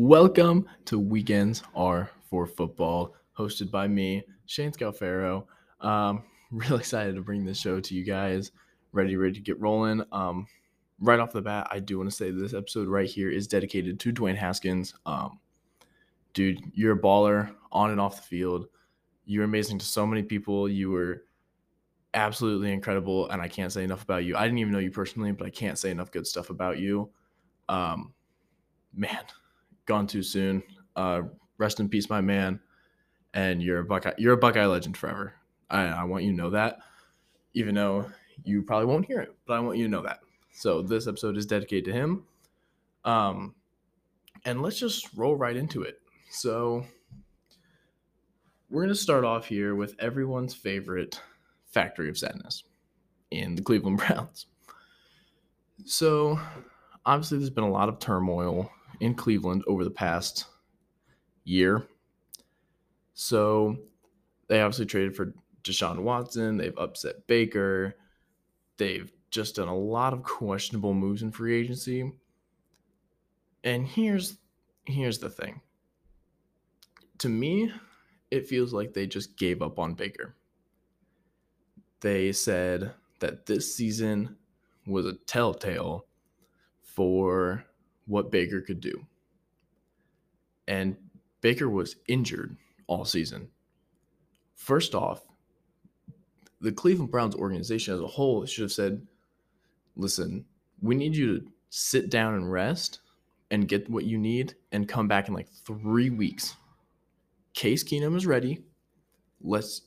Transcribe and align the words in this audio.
Welcome 0.00 0.68
to 0.84 0.96
Weekends 0.96 1.64
Are 1.74 2.08
for 2.30 2.46
Football, 2.46 3.16
hosted 3.36 3.72
by 3.72 3.88
me, 3.88 4.22
Shane 4.46 4.70
Scalfaro. 4.70 5.44
Um, 5.80 6.22
really 6.52 6.78
excited 6.78 7.16
to 7.16 7.20
bring 7.20 7.44
this 7.44 7.58
show 7.58 7.80
to 7.80 7.94
you 7.96 8.04
guys. 8.04 8.52
Ready, 8.92 9.16
ready 9.16 9.32
to 9.32 9.40
get 9.40 9.60
rolling. 9.60 10.04
Um, 10.12 10.46
right 11.00 11.18
off 11.18 11.32
the 11.32 11.42
bat, 11.42 11.66
I 11.72 11.80
do 11.80 11.98
want 11.98 12.08
to 12.10 12.14
say 12.14 12.30
this 12.30 12.54
episode 12.54 12.86
right 12.86 13.08
here 13.08 13.28
is 13.28 13.48
dedicated 13.48 13.98
to 13.98 14.12
Dwayne 14.12 14.36
Haskins. 14.36 14.94
Um, 15.04 15.40
dude, 16.32 16.60
you're 16.74 16.96
a 16.96 17.00
baller 17.00 17.52
on 17.72 17.90
and 17.90 18.00
off 18.00 18.18
the 18.18 18.22
field. 18.22 18.68
You're 19.26 19.42
amazing 19.42 19.78
to 19.78 19.84
so 19.84 20.06
many 20.06 20.22
people. 20.22 20.68
You 20.68 20.92
were 20.92 21.24
absolutely 22.14 22.72
incredible, 22.72 23.28
and 23.30 23.42
I 23.42 23.48
can't 23.48 23.72
say 23.72 23.82
enough 23.82 24.04
about 24.04 24.24
you. 24.24 24.36
I 24.36 24.44
didn't 24.44 24.58
even 24.58 24.72
know 24.72 24.78
you 24.78 24.92
personally, 24.92 25.32
but 25.32 25.48
I 25.48 25.50
can't 25.50 25.76
say 25.76 25.90
enough 25.90 26.12
good 26.12 26.28
stuff 26.28 26.50
about 26.50 26.78
you. 26.78 27.10
Um, 27.68 28.14
man, 28.94 29.24
gone 29.88 30.06
too 30.06 30.22
soon. 30.22 30.62
Uh, 30.94 31.22
rest 31.56 31.80
in 31.80 31.88
peace, 31.88 32.08
my 32.08 32.20
man. 32.20 32.60
And 33.34 33.62
you're 33.62 33.80
a 33.80 33.84
Buckeye. 33.84 34.12
You're 34.18 34.34
a 34.34 34.38
Buckeye 34.38 34.66
legend 34.66 34.96
forever. 34.96 35.34
I, 35.68 35.86
I 35.86 36.04
want 36.04 36.24
you 36.24 36.30
to 36.30 36.36
know 36.36 36.50
that, 36.50 36.78
even 37.54 37.74
though 37.74 38.06
you 38.44 38.62
probably 38.62 38.86
won't 38.86 39.06
hear 39.06 39.20
it, 39.20 39.34
but 39.46 39.54
I 39.54 39.60
want 39.60 39.78
you 39.78 39.84
to 39.84 39.90
know 39.90 40.02
that. 40.02 40.20
So 40.52 40.82
this 40.82 41.06
episode 41.06 41.36
is 41.36 41.46
dedicated 41.46 41.86
to 41.86 41.92
him. 41.92 42.24
Um, 43.04 43.54
and 44.44 44.62
let's 44.62 44.78
just 44.78 45.08
roll 45.14 45.36
right 45.36 45.56
into 45.56 45.82
it. 45.82 46.00
So 46.30 46.84
we're 48.70 48.82
gonna 48.82 48.94
start 48.94 49.24
off 49.24 49.46
here 49.46 49.74
with 49.74 49.94
everyone's 49.98 50.54
favorite 50.54 51.20
factory 51.66 52.08
of 52.08 52.18
sadness 52.18 52.64
in 53.30 53.54
the 53.54 53.62
Cleveland 53.62 53.98
Browns. 54.06 54.46
So 55.84 56.38
obviously, 57.04 57.38
there's 57.38 57.50
been 57.50 57.64
a 57.64 57.70
lot 57.70 57.88
of 57.88 57.98
turmoil 57.98 58.70
in 59.00 59.14
Cleveland 59.14 59.64
over 59.66 59.84
the 59.84 59.90
past 59.90 60.46
year. 61.44 61.86
So 63.14 63.76
they 64.48 64.60
obviously 64.60 64.86
traded 64.86 65.16
for 65.16 65.34
Deshaun 65.62 66.02
Watson. 66.02 66.56
They've 66.56 66.76
upset 66.76 67.26
Baker. 67.26 67.96
They've 68.76 69.10
just 69.30 69.56
done 69.56 69.68
a 69.68 69.76
lot 69.76 70.12
of 70.12 70.22
questionable 70.22 70.94
moves 70.94 71.22
in 71.22 71.32
free 71.32 71.58
agency. 71.58 72.12
And 73.64 73.86
here's 73.86 74.38
here's 74.84 75.18
the 75.18 75.30
thing. 75.30 75.60
To 77.18 77.28
me, 77.28 77.72
it 78.30 78.46
feels 78.46 78.72
like 78.72 78.94
they 78.94 79.06
just 79.06 79.36
gave 79.36 79.62
up 79.62 79.78
on 79.78 79.94
Baker. 79.94 80.36
They 82.00 82.32
said 82.32 82.92
that 83.18 83.46
this 83.46 83.74
season 83.74 84.36
was 84.86 85.04
a 85.04 85.14
telltale 85.26 86.06
for 86.80 87.64
what 88.08 88.32
Baker 88.32 88.60
could 88.60 88.80
do. 88.80 89.06
And 90.66 90.96
Baker 91.40 91.68
was 91.68 91.96
injured 92.08 92.56
all 92.88 93.04
season. 93.04 93.48
First 94.56 94.94
off, 94.94 95.22
the 96.60 96.72
Cleveland 96.72 97.12
Browns 97.12 97.36
organization 97.36 97.94
as 97.94 98.00
a 98.00 98.06
whole 98.06 98.44
should 98.44 98.62
have 98.62 98.72
said, 98.72 99.06
listen, 99.94 100.44
we 100.80 100.96
need 100.96 101.14
you 101.14 101.38
to 101.38 101.46
sit 101.70 102.10
down 102.10 102.34
and 102.34 102.50
rest 102.50 103.00
and 103.50 103.68
get 103.68 103.88
what 103.88 104.04
you 104.04 104.18
need 104.18 104.54
and 104.72 104.88
come 104.88 105.06
back 105.06 105.28
in 105.28 105.34
like 105.34 105.48
three 105.48 106.10
weeks. 106.10 106.56
Case 107.54 107.84
Keenum 107.84 108.16
is 108.16 108.26
ready. 108.26 108.64
Let's 109.40 109.82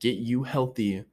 get 0.00 0.16
you 0.16 0.42
healthy 0.42 1.04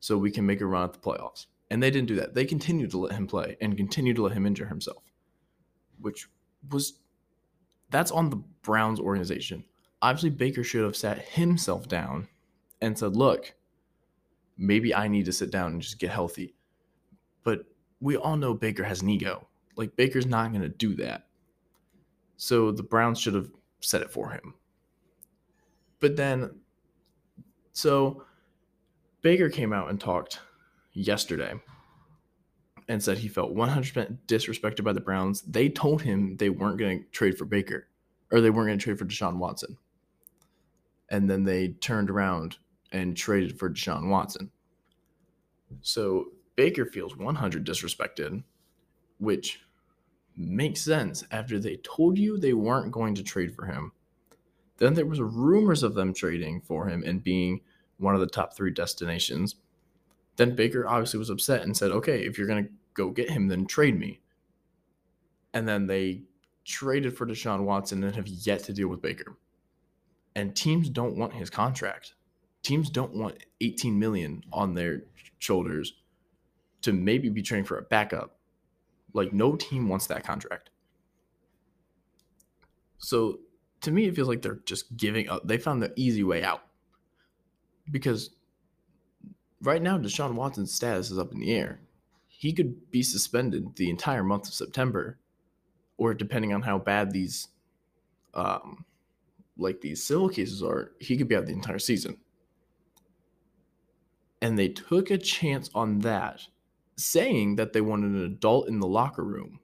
so 0.00 0.16
we 0.16 0.30
can 0.30 0.46
make 0.46 0.60
a 0.60 0.66
run 0.66 0.84
at 0.84 0.92
the 0.92 0.98
playoffs. 0.98 1.46
And 1.70 1.82
they 1.82 1.90
didn't 1.90 2.08
do 2.08 2.16
that. 2.16 2.34
They 2.34 2.44
continued 2.44 2.90
to 2.90 2.98
let 2.98 3.12
him 3.12 3.26
play 3.26 3.56
and 3.60 3.76
continued 3.76 4.16
to 4.16 4.22
let 4.22 4.32
him 4.32 4.46
injure 4.46 4.66
himself, 4.66 5.02
which 6.00 6.28
was 6.70 6.94
that's 7.90 8.10
on 8.10 8.30
the 8.30 8.42
Browns 8.62 8.98
organization. 8.98 9.64
Obviously, 10.00 10.30
Baker 10.30 10.64
should 10.64 10.82
have 10.82 10.96
sat 10.96 11.18
himself 11.20 11.88
down 11.88 12.26
and 12.80 12.98
said, 12.98 13.14
Look, 13.14 13.54
maybe 14.58 14.94
I 14.94 15.06
need 15.06 15.26
to 15.26 15.32
sit 15.32 15.50
down 15.52 15.72
and 15.72 15.82
just 15.82 15.98
get 15.98 16.10
healthy. 16.10 16.54
But 17.44 17.64
we 18.00 18.16
all 18.16 18.36
know 18.36 18.54
Baker 18.54 18.82
has 18.82 19.02
an 19.02 19.10
ego. 19.10 19.46
Like, 19.76 19.94
Baker's 19.94 20.26
not 20.26 20.50
going 20.50 20.62
to 20.62 20.68
do 20.68 20.94
that. 20.96 21.26
So 22.36 22.72
the 22.72 22.82
Browns 22.82 23.20
should 23.20 23.34
have 23.34 23.50
said 23.80 24.02
it 24.02 24.10
for 24.10 24.30
him. 24.30 24.54
But 26.00 26.16
then, 26.16 26.50
so 27.72 28.24
Baker 29.20 29.48
came 29.48 29.72
out 29.72 29.88
and 29.88 30.00
talked 30.00 30.40
yesterday 30.92 31.54
and 32.92 33.02
said 33.02 33.16
he 33.16 33.28
felt 33.28 33.54
100% 33.54 34.18
disrespected 34.28 34.84
by 34.84 34.92
the 34.92 35.00
Browns. 35.00 35.40
They 35.40 35.70
told 35.70 36.02
him 36.02 36.36
they 36.36 36.50
weren't 36.50 36.76
going 36.76 36.98
to 36.98 37.08
trade 37.08 37.38
for 37.38 37.46
Baker 37.46 37.88
or 38.30 38.42
they 38.42 38.50
weren't 38.50 38.68
going 38.68 38.78
to 38.78 38.84
trade 38.84 38.98
for 38.98 39.06
Deshaun 39.06 39.38
Watson. 39.38 39.78
And 41.08 41.30
then 41.30 41.44
they 41.44 41.68
turned 41.68 42.10
around 42.10 42.58
and 42.92 43.16
traded 43.16 43.58
for 43.58 43.70
Deshaun 43.70 44.10
Watson. 44.10 44.50
So 45.80 46.32
Baker 46.54 46.84
feels 46.84 47.16
100 47.16 47.66
disrespected, 47.66 48.42
which 49.16 49.62
makes 50.36 50.82
sense 50.82 51.24
after 51.30 51.58
they 51.58 51.76
told 51.76 52.18
you 52.18 52.36
they 52.36 52.52
weren't 52.52 52.92
going 52.92 53.14
to 53.14 53.22
trade 53.22 53.54
for 53.54 53.64
him. 53.64 53.92
Then 54.76 54.92
there 54.92 55.06
was 55.06 55.18
rumors 55.18 55.82
of 55.82 55.94
them 55.94 56.12
trading 56.12 56.60
for 56.60 56.88
him 56.88 57.02
and 57.06 57.24
being 57.24 57.62
one 57.96 58.14
of 58.14 58.20
the 58.20 58.26
top 58.26 58.54
3 58.54 58.70
destinations. 58.70 59.54
Then 60.36 60.54
Baker 60.54 60.86
obviously 60.86 61.18
was 61.18 61.30
upset 61.30 61.62
and 61.62 61.74
said, 61.74 61.90
"Okay, 61.90 62.26
if 62.26 62.36
you're 62.36 62.46
going 62.46 62.64
to 62.64 62.70
go 62.94 63.10
get 63.10 63.30
him, 63.30 63.48
then 63.48 63.66
trade 63.66 63.98
me." 63.98 64.20
And 65.54 65.68
then 65.68 65.86
they 65.86 66.22
traded 66.64 67.16
for 67.16 67.26
Deshaun 67.26 67.64
Watson 67.64 68.02
and 68.04 68.14
have 68.14 68.28
yet 68.28 68.64
to 68.64 68.72
deal 68.72 68.88
with 68.88 69.02
Baker. 69.02 69.36
And 70.34 70.56
teams 70.56 70.88
don't 70.88 71.16
want 71.16 71.34
his 71.34 71.50
contract. 71.50 72.14
Teams 72.62 72.88
don't 72.88 73.14
want 73.14 73.44
18 73.60 73.98
million 73.98 74.44
on 74.52 74.74
their 74.74 75.02
shoulders 75.38 75.94
to 76.82 76.92
maybe 76.92 77.28
be 77.28 77.42
trading 77.42 77.64
for 77.64 77.78
a 77.78 77.82
backup. 77.82 78.38
Like 79.12 79.32
no 79.32 79.56
team 79.56 79.88
wants 79.88 80.06
that 80.06 80.24
contract. 80.24 80.70
So 82.98 83.40
to 83.82 83.90
me, 83.90 84.06
it 84.06 84.14
feels 84.14 84.28
like 84.28 84.42
they're 84.42 84.60
just 84.64 84.96
giving 84.96 85.28
up. 85.28 85.46
They 85.46 85.58
found 85.58 85.82
the 85.82 85.92
easy 85.96 86.22
way 86.22 86.42
out 86.42 86.62
because 87.90 88.30
right 89.60 89.82
now 89.82 89.98
Deshaun 89.98 90.34
Watson's 90.34 90.72
status 90.72 91.10
is 91.10 91.18
up 91.18 91.32
in 91.32 91.40
the 91.40 91.52
air. 91.52 91.80
He 92.42 92.52
could 92.52 92.90
be 92.90 93.04
suspended 93.04 93.76
the 93.76 93.88
entire 93.88 94.24
month 94.24 94.48
of 94.48 94.54
September, 94.54 95.20
or 95.96 96.12
depending 96.12 96.52
on 96.52 96.62
how 96.62 96.76
bad 96.76 97.12
these, 97.12 97.46
um, 98.34 98.84
like 99.56 99.80
these 99.80 100.02
civil 100.02 100.28
cases 100.28 100.60
are, 100.60 100.90
he 100.98 101.16
could 101.16 101.28
be 101.28 101.36
out 101.36 101.46
the 101.46 101.52
entire 101.52 101.78
season. 101.78 102.16
And 104.40 104.58
they 104.58 104.66
took 104.66 105.12
a 105.12 105.18
chance 105.18 105.70
on 105.72 106.00
that, 106.00 106.40
saying 106.96 107.54
that 107.54 107.72
they 107.72 107.80
wanted 107.80 108.10
an 108.10 108.24
adult 108.24 108.66
in 108.66 108.80
the 108.80 108.88
locker 108.88 109.22
room. 109.22 109.60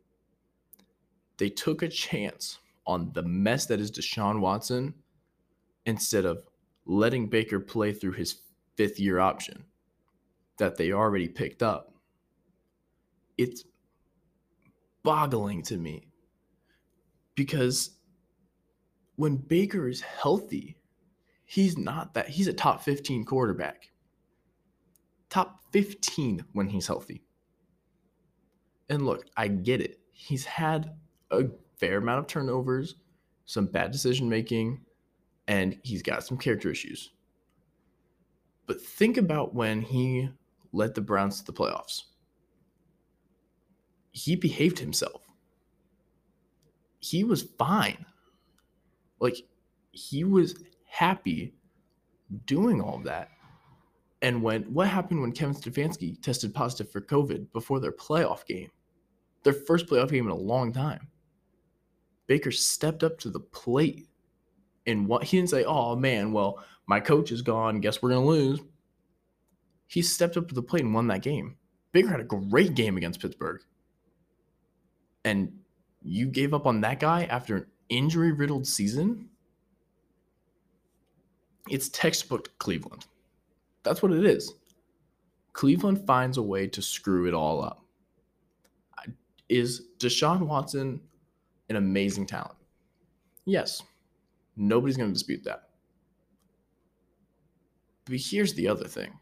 They 1.37 1.49
took 1.49 1.83
a 1.83 1.89
chance 1.89 2.61
on 2.87 3.11
the 3.13 3.25
mess 3.25 3.67
that 3.67 3.81
is 3.81 3.91
Deshaun 3.91 4.39
Watson 4.39 4.95
instead 5.85 6.25
of 6.25 6.45
letting 6.87 7.27
Baker 7.27 7.59
play 7.59 7.93
through 7.93 8.13
his 8.13 8.43
fifth 8.77 9.01
year 9.01 9.19
option 9.19 9.65
that 10.59 10.77
they 10.77 10.93
already 10.93 11.27
picked 11.27 11.65
up. 11.65 11.93
It's 13.39 13.65
boggling 15.03 15.63
to 15.63 15.79
me 15.79 16.09
because 17.35 17.93
when 19.17 19.37
Baker 19.37 19.89
is 19.89 20.01
healthy, 20.01 20.77
he's 21.45 21.79
not 21.79 22.15
that, 22.15 22.29
he's 22.29 22.49
a 22.49 22.53
top 22.53 22.83
15 22.83 23.25
quarterback. 23.25 23.91
Top 25.31 25.61
15 25.73 26.45
when 26.53 26.69
he's 26.69 26.87
healthy. 26.87 27.23
And 28.89 29.07
look, 29.07 29.27
I 29.37 29.49
get 29.49 29.81
it. 29.81 30.01
He's 30.13 30.45
had 30.45 30.97
a 31.31 31.45
fair 31.79 31.99
amount 31.99 32.21
of 32.21 32.27
turnovers, 32.27 32.97
some 33.45 33.67
bad 33.67 33.93
decision 33.93 34.29
making, 34.29 34.81
and 35.47 35.79
he's 35.83 36.03
got 36.03 36.25
some 36.25 36.39
character 36.39 36.71
issues. 36.71 37.11
But 38.67 38.81
think 38.81 39.17
about 39.17 39.55
when 39.55 39.81
he 39.81 40.29
led 40.73 40.95
the 40.95 41.01
Browns 41.01 41.39
to 41.41 41.47
the 41.47 41.53
playoffs. 41.53 42.03
He 44.19 44.37
behaved 44.37 44.79
himself. 44.79 45.23
He 47.01 47.25
was 47.25 47.43
fine. 47.59 48.05
Like, 49.21 49.37
he 49.93 50.25
was 50.25 50.57
happy 50.87 51.55
doing 52.47 52.81
all 52.81 52.99
that. 53.05 53.31
And 54.21 54.43
when 54.43 54.63
what 54.65 54.89
happened 54.89 55.21
when 55.21 55.33
Kevin 55.33 55.55
Stefanski 55.55 56.21
tested 56.21 56.55
positive 56.55 56.91
for 56.91 57.01
COVID 57.01 57.53
before 57.53 57.79
their 57.79 57.93
playoff 57.93 58.45
game? 58.47 58.71
Their 59.45 59.53
first 59.53 59.87
playoff 59.87 60.11
game 60.11 60.27
in 60.27 60.33
a 60.33 60.37
long 60.37 60.73
time. 60.73 61.09
Baker 62.27 62.51
stepped 62.51 63.05
up 63.05 63.19
to 63.21 63.31
the 63.31 63.41
plate 63.41 64.09
and 64.87 65.07
what 65.07 65.23
he 65.25 65.37
didn't 65.37 65.51
say, 65.51 65.65
oh 65.65 65.95
man, 65.95 66.33
well, 66.33 66.65
my 66.87 66.99
coach 66.99 67.31
is 67.31 67.43
gone. 67.43 67.81
Guess 67.81 68.03
we're 68.03 68.11
gonna 68.11 68.27
lose 68.27 68.61
he 69.89 70.03
stepped 70.03 70.37
up 70.37 70.47
to 70.49 70.55
the 70.55 70.63
plate 70.63 70.85
and 70.85 70.95
won 70.95 71.09
that 71.09 71.23
game. 71.23 71.57
Baker 71.93 72.09
had 72.09 72.21
a 72.21 72.25
great 72.25 72.75
game 72.75 72.97
against 72.97 73.21
Pittsburgh. 73.21 73.61
And 75.29 75.53
you 76.03 76.27
gave 76.27 76.55
up 76.55 76.67
on 76.67 76.81
that 76.81 76.99
guy 77.01 77.25
after 77.25 77.57
an 77.57 77.67
injury 77.91 78.33
riddled 78.33 78.67
season, 78.67 79.29
it's 81.69 81.91
textbook 81.91 82.59
Cleveland. 82.59 83.05
That's 83.83 84.03
what 84.03 84.13
it 84.13 84.25
is. 84.25 84.55
Cleveland 85.53 86.07
finds 86.07 86.39
a 86.39 86.43
way 86.43 86.67
to 86.69 86.81
screw 86.81 87.29
it 87.29 87.35
all 87.35 87.63
up. 87.63 87.85
Is 89.51 89.83
Deshaun 89.99 90.47
Watson 90.47 90.99
an 91.69 91.77
amazing 91.77 92.25
talent? 92.25 92.57
Yes. 93.45 93.83
Nobody's 94.57 94.97
going 94.97 95.11
to 95.11 95.15
dispute 95.15 95.45
that. 95.45 95.69
But 98.07 98.17
here's 98.17 98.55
the 98.55 98.67
other 98.67 98.89
thing 98.89 99.13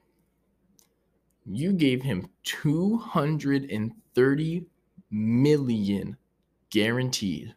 you 1.45 1.73
gave 1.73 2.03
him 2.03 2.29
230 2.45 4.67
million 5.11 6.17
guaranteed. 6.71 7.55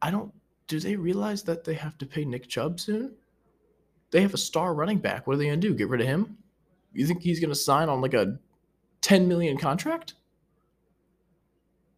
I 0.00 0.10
don't 0.10 0.32
do 0.68 0.78
they 0.78 0.96
realize 0.96 1.42
that 1.44 1.64
they 1.64 1.74
have 1.74 1.98
to 1.98 2.06
pay 2.06 2.24
Nick 2.24 2.46
Chubb 2.46 2.78
soon? 2.78 3.14
They 4.10 4.20
have 4.20 4.34
a 4.34 4.38
star 4.38 4.74
running 4.74 4.98
back. 4.98 5.26
What 5.26 5.34
are 5.34 5.36
they 5.38 5.46
going 5.46 5.60
to 5.60 5.68
do? 5.68 5.74
Get 5.74 5.88
rid 5.88 6.02
of 6.02 6.06
him? 6.06 6.36
You 6.92 7.06
think 7.06 7.22
he's 7.22 7.40
going 7.40 7.50
to 7.50 7.56
sign 7.56 7.88
on 7.88 8.00
like 8.00 8.14
a 8.14 8.38
10 9.00 9.26
million 9.26 9.56
contract? 9.56 10.14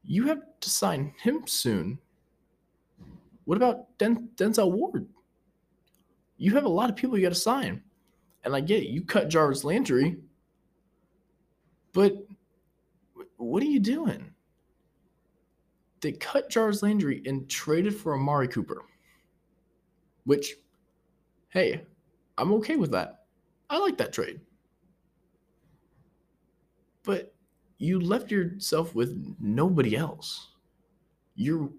You 0.05 0.25
have 0.29 0.43
to 0.61 0.71
sign 0.71 1.13
him 1.21 1.47
soon. 1.47 1.99
What 3.45 3.57
about 3.57 3.99
Den- 3.99 4.31
Denzel 4.37 4.71
Ward? 4.71 5.07
You 6.37 6.55
have 6.55 6.65
a 6.65 6.69
lot 6.69 6.91
of 6.91 6.97
people 6.97 7.19
you 7.19 7.25
got 7.25 7.35
to 7.35 7.41
sign. 7.41 7.83
And 8.45 8.55
I 8.55 8.61
get 8.61 8.83
it, 8.83 8.89
you 8.89 9.03
cut 9.03 9.29
Jarvis 9.29 9.65
Landry, 9.65 10.17
but 11.93 12.15
what 13.41 13.63
are 13.63 13.67
you 13.67 13.81
doing? 13.81 14.33
They 16.01 16.13
cut 16.13 16.51
Jarvis 16.51 16.83
Landry 16.83 17.23
and 17.27 17.49
traded 17.49 17.95
for 17.95 18.15
Amari 18.15 18.49
Cooper, 18.49 18.83
which, 20.25 20.55
hey, 21.49 21.83
I'm 22.39 22.53
okay 22.55 22.77
with 22.77 22.91
that. 22.93 23.25
I 23.69 23.79
like 23.79 23.99
that 23.99 24.13
trade. 24.13 24.41
But 27.03 27.35
you 27.79 27.99
left 28.01 28.31
yourself 28.31 28.95
with 28.95 29.37
nobody 29.41 29.97
else. 29.97 30.49
Your 31.35 31.71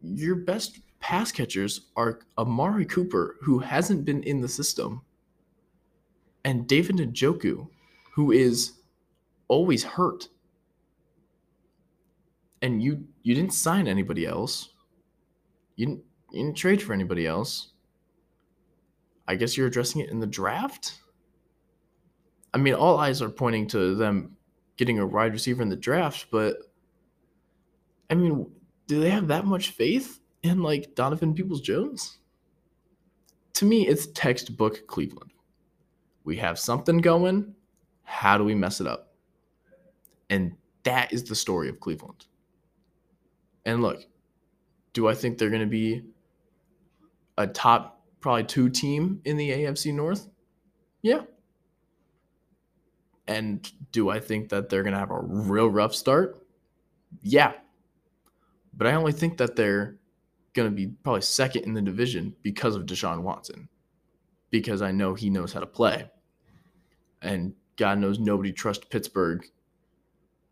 your 0.00 0.36
best 0.36 0.78
pass 1.00 1.32
catchers 1.32 1.88
are 1.96 2.20
Amari 2.36 2.84
Cooper, 2.84 3.36
who 3.40 3.58
hasn't 3.58 4.04
been 4.04 4.22
in 4.22 4.40
the 4.40 4.48
system, 4.48 5.02
and 6.44 6.66
David 6.68 6.96
Njoku, 6.96 7.68
who 8.12 8.32
is 8.32 8.74
always 9.48 9.82
hurt. 9.82 10.28
And 12.62 12.82
you 12.82 13.06
you 13.22 13.34
didn't 13.34 13.52
sign 13.52 13.86
anybody 13.86 14.26
else. 14.26 14.70
You 15.76 15.86
didn't, 15.86 16.04
you 16.32 16.42
didn't 16.42 16.56
trade 16.56 16.82
for 16.82 16.92
anybody 16.92 17.26
else. 17.26 17.72
I 19.28 19.34
guess 19.34 19.56
you're 19.56 19.66
addressing 19.66 20.00
it 20.00 20.10
in 20.10 20.18
the 20.18 20.26
draft. 20.26 21.00
I 22.54 22.58
mean, 22.58 22.74
all 22.74 22.98
eyes 22.98 23.20
are 23.20 23.28
pointing 23.28 23.66
to 23.68 23.94
them 23.94 24.36
getting 24.76 24.98
a 24.98 25.06
wide 25.06 25.32
receiver 25.32 25.62
in 25.62 25.68
the 25.68 25.76
draft, 25.76 26.26
but 26.32 26.56
I 28.10 28.14
mean, 28.14 28.50
do 28.86 29.00
they 29.00 29.10
have 29.10 29.28
that 29.28 29.44
much 29.44 29.70
faith 29.70 30.20
in 30.42 30.62
like 30.62 30.94
Donovan 30.94 31.34
Peoples 31.34 31.60
Jones? 31.60 32.18
To 33.54 33.64
me, 33.66 33.86
it's 33.86 34.06
textbook 34.08 34.86
Cleveland. 34.86 35.32
We 36.24 36.36
have 36.38 36.58
something 36.58 36.98
going. 36.98 37.54
How 38.04 38.38
do 38.38 38.44
we 38.44 38.54
mess 38.54 38.80
it 38.80 38.86
up? 38.86 39.12
And 40.30 40.56
that 40.84 41.12
is 41.12 41.24
the 41.24 41.34
story 41.34 41.68
of 41.68 41.80
Cleveland. 41.80 42.26
And 43.64 43.82
look, 43.82 44.04
do 44.92 45.08
I 45.08 45.14
think 45.14 45.38
they're 45.38 45.50
going 45.50 45.60
to 45.60 45.66
be 45.66 46.02
a 47.36 47.46
top, 47.46 48.02
probably 48.20 48.44
two 48.44 48.68
team 48.68 49.20
in 49.24 49.36
the 49.36 49.50
AFC 49.50 49.94
North? 49.94 50.28
Yeah. 51.02 51.22
And 53.26 53.70
do 53.92 54.08
I 54.08 54.20
think 54.20 54.48
that 54.48 54.68
they're 54.68 54.82
going 54.82 54.94
to 54.94 54.98
have 54.98 55.10
a 55.10 55.20
real 55.20 55.68
rough 55.68 55.94
start? 55.94 56.44
Yeah. 57.22 57.52
But 58.74 58.86
I 58.86 58.94
only 58.94 59.12
think 59.12 59.36
that 59.38 59.54
they're 59.54 59.98
going 60.54 60.68
to 60.68 60.74
be 60.74 60.86
probably 61.02 61.20
second 61.20 61.64
in 61.64 61.74
the 61.74 61.82
division 61.82 62.34
because 62.42 62.74
of 62.74 62.86
Deshaun 62.86 63.22
Watson, 63.22 63.68
because 64.50 64.82
I 64.82 64.92
know 64.92 65.14
he 65.14 65.30
knows 65.30 65.52
how 65.52 65.60
to 65.60 65.66
play. 65.66 66.10
And 67.20 67.54
God 67.76 67.98
knows 67.98 68.18
nobody 68.18 68.52
trusts 68.52 68.86
Pittsburgh, 68.88 69.44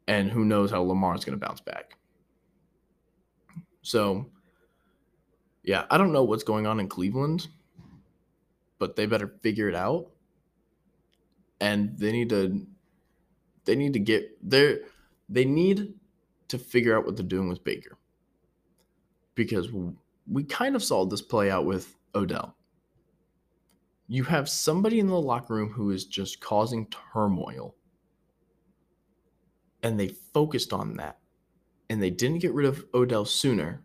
and 0.06 0.30
who 0.30 0.44
knows 0.44 0.70
how 0.70 0.82
Lamar 0.82 1.14
is 1.14 1.24
going 1.24 1.38
to 1.38 1.44
bounce 1.44 1.60
back. 1.60 1.95
So, 3.86 4.26
yeah, 5.62 5.84
I 5.92 5.96
don't 5.96 6.12
know 6.12 6.24
what's 6.24 6.42
going 6.42 6.66
on 6.66 6.80
in 6.80 6.88
Cleveland, 6.88 7.46
but 8.80 8.96
they 8.96 9.06
better 9.06 9.28
figure 9.42 9.68
it 9.68 9.76
out. 9.76 10.08
And 11.60 11.96
they 11.96 12.10
need 12.10 12.28
to 12.30 12.66
they 13.64 13.76
need 13.76 13.92
to 13.92 14.00
get 14.00 14.36
there 14.42 14.80
they 15.28 15.44
need 15.44 15.94
to 16.48 16.58
figure 16.58 16.96
out 16.96 17.04
what 17.04 17.16
they're 17.16 17.24
doing 17.24 17.48
with 17.48 17.62
Baker. 17.62 17.96
Because 19.36 19.70
we 20.30 20.42
kind 20.42 20.74
of 20.74 20.82
saw 20.82 21.04
this 21.04 21.22
play 21.22 21.48
out 21.48 21.64
with 21.64 21.94
Odell. 22.14 22.56
You 24.08 24.24
have 24.24 24.48
somebody 24.48 24.98
in 24.98 25.06
the 25.06 25.20
locker 25.20 25.54
room 25.54 25.70
who 25.70 25.92
is 25.92 26.06
just 26.06 26.40
causing 26.40 26.88
turmoil. 27.12 27.76
And 29.84 29.98
they 29.98 30.08
focused 30.08 30.72
on 30.72 30.96
that 30.96 31.18
and 31.88 32.02
they 32.02 32.10
didn't 32.10 32.38
get 32.38 32.52
rid 32.52 32.66
of 32.66 32.84
Odell 32.94 33.24
sooner. 33.24 33.82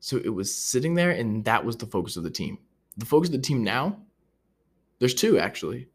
So 0.00 0.16
it 0.16 0.30
was 0.30 0.54
sitting 0.54 0.94
there, 0.94 1.10
and 1.10 1.44
that 1.44 1.64
was 1.64 1.76
the 1.76 1.86
focus 1.86 2.16
of 2.16 2.22
the 2.22 2.30
team. 2.30 2.58
The 2.96 3.06
focus 3.06 3.28
of 3.28 3.32
the 3.32 3.38
team 3.38 3.62
now, 3.62 3.98
there's 4.98 5.14
two 5.14 5.38
actually. 5.38 5.88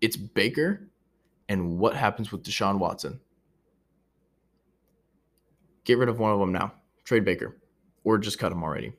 It's 0.00 0.16
Baker 0.16 0.88
and 1.48 1.78
what 1.78 1.96
happens 1.96 2.30
with 2.30 2.44
Deshaun 2.44 2.78
Watson. 2.78 3.20
Get 5.84 5.98
rid 5.98 6.08
of 6.08 6.18
one 6.18 6.32
of 6.32 6.38
them 6.38 6.52
now. 6.52 6.72
Trade 7.04 7.24
Baker 7.24 7.56
or 8.04 8.18
just 8.18 8.38
cut 8.38 8.52
him 8.52 8.62
already. 8.62 8.92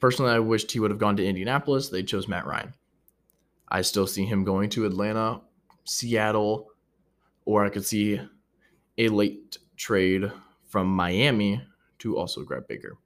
Personally, 0.00 0.32
I 0.32 0.38
wished 0.38 0.70
he 0.70 0.80
would 0.80 0.90
have 0.90 1.00
gone 1.00 1.16
to 1.16 1.24
Indianapolis. 1.24 1.88
They 1.88 2.02
chose 2.02 2.28
Matt 2.28 2.46
Ryan. 2.46 2.74
I 3.68 3.80
still 3.82 4.06
see 4.06 4.26
him 4.26 4.44
going 4.44 4.68
to 4.70 4.84
Atlanta, 4.84 5.40
Seattle, 5.84 6.68
or 7.46 7.64
I 7.64 7.70
could 7.70 7.86
see 7.86 8.20
a 8.98 9.08
late 9.08 9.56
trade 9.76 10.30
from 10.72 10.88
Miami 10.88 11.62
to 11.98 12.16
also 12.16 12.42
grab 12.42 12.66
Baker. 12.66 12.96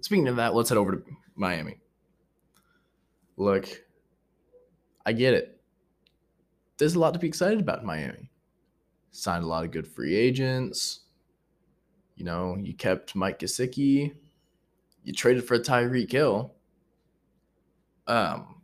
Speaking 0.00 0.26
of 0.26 0.34
that, 0.36 0.54
let's 0.56 0.68
head 0.68 0.76
over 0.76 0.96
to 0.96 1.02
Miami. 1.36 1.78
Look, 3.36 3.68
I 5.06 5.12
get 5.12 5.34
it. 5.34 5.60
There's 6.76 6.96
a 6.96 6.98
lot 6.98 7.14
to 7.14 7.20
be 7.20 7.28
excited 7.28 7.60
about 7.60 7.80
in 7.80 7.86
Miami. 7.86 8.28
Signed 9.12 9.44
a 9.44 9.46
lot 9.46 9.64
of 9.64 9.70
good 9.70 9.86
free 9.86 10.16
agents. 10.16 11.02
You 12.16 12.24
know, 12.24 12.56
you 12.60 12.74
kept 12.74 13.14
Mike 13.14 13.38
Gesicki. 13.38 14.12
You 15.04 15.12
traded 15.12 15.46
for 15.46 15.60
Tyreek 15.60 16.10
Hill. 16.10 16.54
Um, 18.08 18.62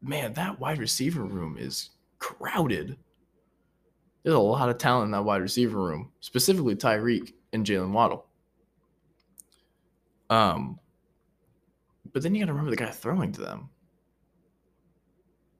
man, 0.00 0.34
that 0.34 0.60
wide 0.60 0.78
receiver 0.78 1.24
room 1.24 1.56
is 1.58 1.90
crowded. 2.20 2.96
There's 4.22 4.36
a 4.36 4.38
lot 4.38 4.68
of 4.68 4.78
talent 4.78 5.06
in 5.06 5.10
that 5.12 5.24
wide 5.24 5.40
receiver 5.42 5.78
room, 5.78 6.10
specifically 6.20 6.74
Tyreek 6.74 7.32
and 7.52 7.64
Jalen 7.64 7.92
Waddle. 7.92 8.26
Um, 10.28 10.78
but 12.12 12.22
then 12.22 12.34
you 12.34 12.40
got 12.40 12.46
to 12.46 12.52
remember 12.52 12.70
the 12.70 12.76
guy 12.76 12.90
throwing 12.90 13.32
to 13.32 13.40
them. 13.40 13.70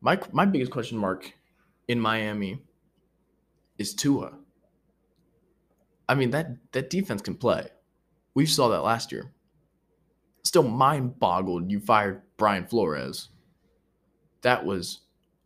My 0.01 0.19
my 0.33 0.45
biggest 0.45 0.73
question 0.73 0.99
mark 0.99 1.33
in 1.89 2.01
Miami 2.01 2.63
is 3.79 3.95
Tua. 3.95 4.33
I 6.09 6.15
mean 6.15 6.31
that 6.31 6.57
that 6.73 6.91
defense 6.91 7.23
can 7.23 7.35
play. 7.35 7.69
We 8.35 8.47
saw 8.47 8.69
that 8.69 8.83
last 8.83 9.13
year. 9.13 9.33
Still 10.43 10.63
mind 10.63 11.19
boggled 11.19 11.71
you 11.71 11.81
fired 11.81 12.23
Brian 12.37 12.67
Flores. 12.67 13.29
That 14.43 14.65
was, 14.65 15.01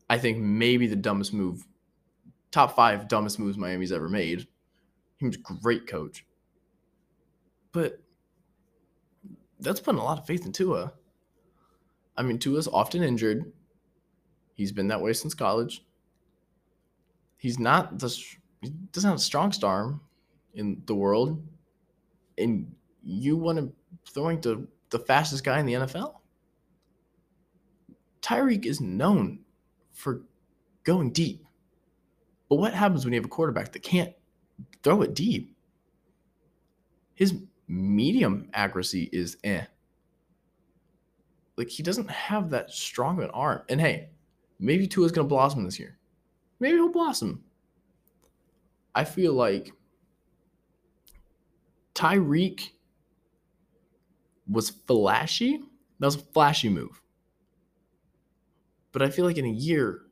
I 0.08 0.18
think, 0.18 0.38
maybe 0.38 0.86
the 0.86 0.94
dumbest 0.94 1.34
move 1.34 1.66
top 2.54 2.76
five 2.76 3.08
dumbest 3.08 3.40
moves 3.40 3.58
Miami's 3.58 3.90
ever 3.90 4.08
made. 4.08 4.46
He 5.16 5.26
was 5.26 5.34
a 5.34 5.54
great 5.60 5.88
coach. 5.88 6.24
But 7.72 7.98
that's 9.58 9.80
putting 9.80 10.00
a 10.00 10.04
lot 10.04 10.18
of 10.18 10.26
faith 10.26 10.46
in 10.46 10.52
Tua. 10.52 10.92
I 12.16 12.22
mean, 12.22 12.38
Tua's 12.38 12.68
often 12.68 13.02
injured. 13.02 13.52
He's 14.54 14.70
been 14.70 14.86
that 14.88 15.00
way 15.00 15.12
since 15.14 15.34
college. 15.34 15.84
He's 17.36 17.58
not 17.58 17.98
the 17.98 18.08
he 18.62 18.70
doesn't 18.92 19.10
have 19.10 19.18
a 19.18 19.22
strong 19.22 19.52
arm 19.64 20.00
in 20.54 20.80
the 20.86 20.94
world, 20.94 21.44
and 22.38 22.72
you 23.02 23.36
want 23.36 23.58
to 23.58 23.72
throwing 24.10 24.40
to 24.42 24.68
the 24.90 25.00
fastest 25.00 25.42
guy 25.42 25.58
in 25.58 25.66
the 25.66 25.74
NFL. 25.74 26.14
Tyreek 28.22 28.64
is 28.64 28.80
known 28.80 29.40
for 29.92 30.22
going 30.84 31.10
deep. 31.10 31.43
But 32.48 32.56
what 32.56 32.74
happens 32.74 33.04
when 33.04 33.12
you 33.12 33.18
have 33.20 33.26
a 33.26 33.28
quarterback 33.28 33.72
that 33.72 33.82
can't 33.82 34.12
throw 34.82 35.02
it 35.02 35.14
deep? 35.14 35.56
His 37.14 37.34
medium 37.68 38.48
accuracy 38.52 39.08
is 39.12 39.36
eh. 39.44 39.64
Like 41.56 41.68
he 41.68 41.82
doesn't 41.82 42.10
have 42.10 42.50
that 42.50 42.70
strong 42.70 43.18
of 43.18 43.24
an 43.24 43.30
arm. 43.30 43.62
And 43.68 43.80
hey, 43.80 44.10
maybe 44.58 44.86
Tua's 44.86 45.12
gonna 45.12 45.28
blossom 45.28 45.64
this 45.64 45.78
year. 45.78 45.98
Maybe 46.60 46.76
he'll 46.76 46.92
blossom. 46.92 47.44
I 48.94 49.04
feel 49.04 49.32
like 49.32 49.72
Tyreek 51.94 52.70
was 54.48 54.70
flashy. 54.70 55.60
That 55.98 56.06
was 56.06 56.16
a 56.16 56.20
flashy 56.20 56.68
move. 56.68 57.00
But 58.92 59.02
I 59.02 59.10
feel 59.10 59.24
like 59.24 59.38
in 59.38 59.44
a 59.44 59.50
year, 59.50 60.02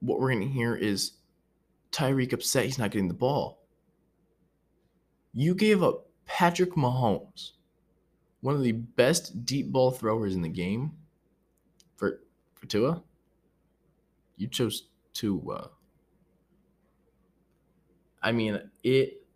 what 0.00 0.20
we're 0.20 0.32
going 0.32 0.46
to 0.46 0.52
hear 0.52 0.74
is 0.74 1.12
Tyreek 1.92 2.32
upset 2.32 2.64
he's 2.64 2.78
not 2.78 2.90
getting 2.90 3.08
the 3.08 3.14
ball. 3.14 3.66
You 5.32 5.54
gave 5.54 5.82
up 5.82 6.08
Patrick 6.26 6.72
Mahomes, 6.72 7.52
one 8.40 8.54
of 8.54 8.62
the 8.62 8.72
best 8.72 9.44
deep 9.44 9.70
ball 9.70 9.90
throwers 9.90 10.34
in 10.34 10.42
the 10.42 10.48
game, 10.48 10.92
for 11.96 12.20
for 12.54 12.66
Tua. 12.66 13.02
You 14.36 14.48
chose 14.48 14.88
Tua. 15.12 15.70
I 18.22 18.32
mean, 18.32 18.60
it 18.82 19.26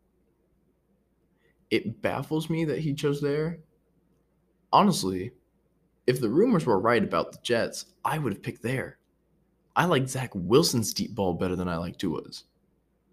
it 1.70 2.02
baffles 2.02 2.48
me 2.48 2.64
that 2.66 2.80
he 2.80 2.94
chose 2.94 3.20
there. 3.20 3.58
Honestly, 4.72 5.32
if 6.06 6.20
the 6.20 6.28
rumors 6.28 6.66
were 6.66 6.78
right 6.78 7.02
about 7.02 7.32
the 7.32 7.38
Jets, 7.42 7.86
I 8.04 8.18
would 8.18 8.32
have 8.32 8.42
picked 8.42 8.62
there. 8.62 8.98
I 9.76 9.86
like 9.86 10.08
Zach 10.08 10.30
Wilson's 10.34 10.94
deep 10.94 11.14
ball 11.14 11.34
better 11.34 11.56
than 11.56 11.68
I 11.68 11.76
like 11.76 11.98
Tua's. 11.98 12.44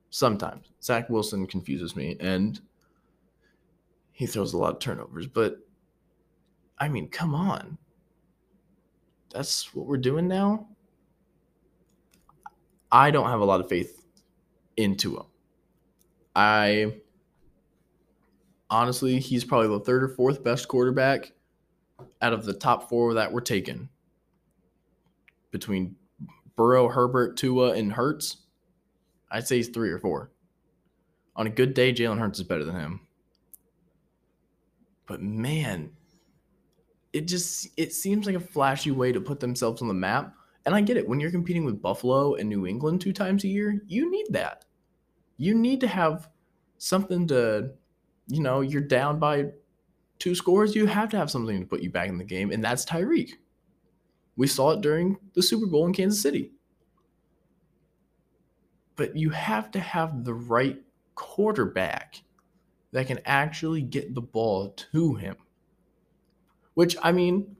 Sometimes 0.09 0.71
Zach 0.83 1.09
Wilson 1.09 1.47
confuses 1.47 1.95
me, 1.95 2.17
and 2.19 2.59
he 4.11 4.27
throws 4.27 4.53
a 4.53 4.57
lot 4.57 4.73
of 4.73 4.79
turnovers. 4.79 5.27
But 5.27 5.59
I 6.77 6.89
mean, 6.89 7.07
come 7.07 7.33
on, 7.33 7.77
that's 9.33 9.73
what 9.73 9.85
we're 9.85 9.97
doing 9.97 10.27
now. 10.27 10.67
I 12.91 13.09
don't 13.09 13.29
have 13.29 13.39
a 13.39 13.45
lot 13.45 13.61
of 13.61 13.69
faith 13.69 14.05
into 14.77 15.15
him. 15.15 15.25
I 16.35 16.95
honestly, 18.69 19.19
he's 19.19 19.43
probably 19.43 19.67
the 19.69 19.83
third 19.83 20.03
or 20.03 20.09
fourth 20.09 20.43
best 20.43 20.67
quarterback 20.67 21.31
out 22.21 22.33
of 22.33 22.45
the 22.45 22.53
top 22.53 22.89
four 22.89 23.13
that 23.13 23.31
were 23.31 23.41
taken 23.41 23.89
between 25.51 25.95
Burrow, 26.61 26.89
Herbert, 26.89 27.37
Tua, 27.37 27.71
and 27.71 27.91
Hurts. 27.91 28.37
I'd 29.31 29.47
say 29.47 29.55
he's 29.55 29.69
three 29.69 29.89
or 29.89 29.97
four. 29.97 30.29
On 31.35 31.47
a 31.47 31.49
good 31.49 31.73
day, 31.73 31.91
Jalen 31.91 32.19
Hurts 32.19 32.37
is 32.37 32.45
better 32.45 32.63
than 32.63 32.75
him. 32.75 32.99
But 35.07 35.23
man, 35.23 35.89
it 37.13 37.27
just 37.27 37.69
it 37.77 37.93
seems 37.93 38.27
like 38.27 38.35
a 38.35 38.39
flashy 38.39 38.91
way 38.91 39.11
to 39.11 39.19
put 39.19 39.39
themselves 39.39 39.81
on 39.81 39.87
the 39.87 39.95
map. 39.95 40.35
And 40.67 40.75
I 40.75 40.81
get 40.81 40.97
it. 40.97 41.07
When 41.09 41.19
you're 41.19 41.31
competing 41.31 41.65
with 41.65 41.81
Buffalo 41.81 42.35
and 42.35 42.47
New 42.47 42.67
England 42.67 43.01
two 43.01 43.11
times 43.11 43.43
a 43.43 43.47
year, 43.47 43.81
you 43.87 44.11
need 44.11 44.27
that. 44.29 44.65
You 45.37 45.55
need 45.55 45.79
to 45.79 45.87
have 45.87 46.29
something 46.77 47.25
to, 47.29 47.71
you 48.27 48.41
know, 48.43 48.61
you're 48.61 48.81
down 48.81 49.17
by 49.17 49.45
two 50.19 50.35
scores, 50.35 50.75
you 50.75 50.85
have 50.85 51.09
to 51.09 51.17
have 51.17 51.31
something 51.31 51.59
to 51.59 51.65
put 51.65 51.81
you 51.81 51.89
back 51.89 52.09
in 52.09 52.19
the 52.19 52.23
game, 52.23 52.51
and 52.51 52.63
that's 52.63 52.85
Tyreek. 52.85 53.31
We 54.35 54.47
saw 54.47 54.71
it 54.71 54.81
during 54.81 55.17
the 55.33 55.43
Super 55.43 55.65
Bowl 55.65 55.85
in 55.85 55.93
Kansas 55.93 56.21
City. 56.21 56.51
But 58.95 59.15
you 59.15 59.29
have 59.31 59.71
to 59.71 59.79
have 59.79 60.23
the 60.23 60.33
right 60.33 60.81
quarterback 61.15 62.21
that 62.91 63.07
can 63.07 63.19
actually 63.25 63.81
get 63.81 64.13
the 64.13 64.21
ball 64.21 64.75
to 64.91 65.15
him. 65.15 65.35
Which, 66.73 66.95
I 67.01 67.11
mean, 67.11 67.55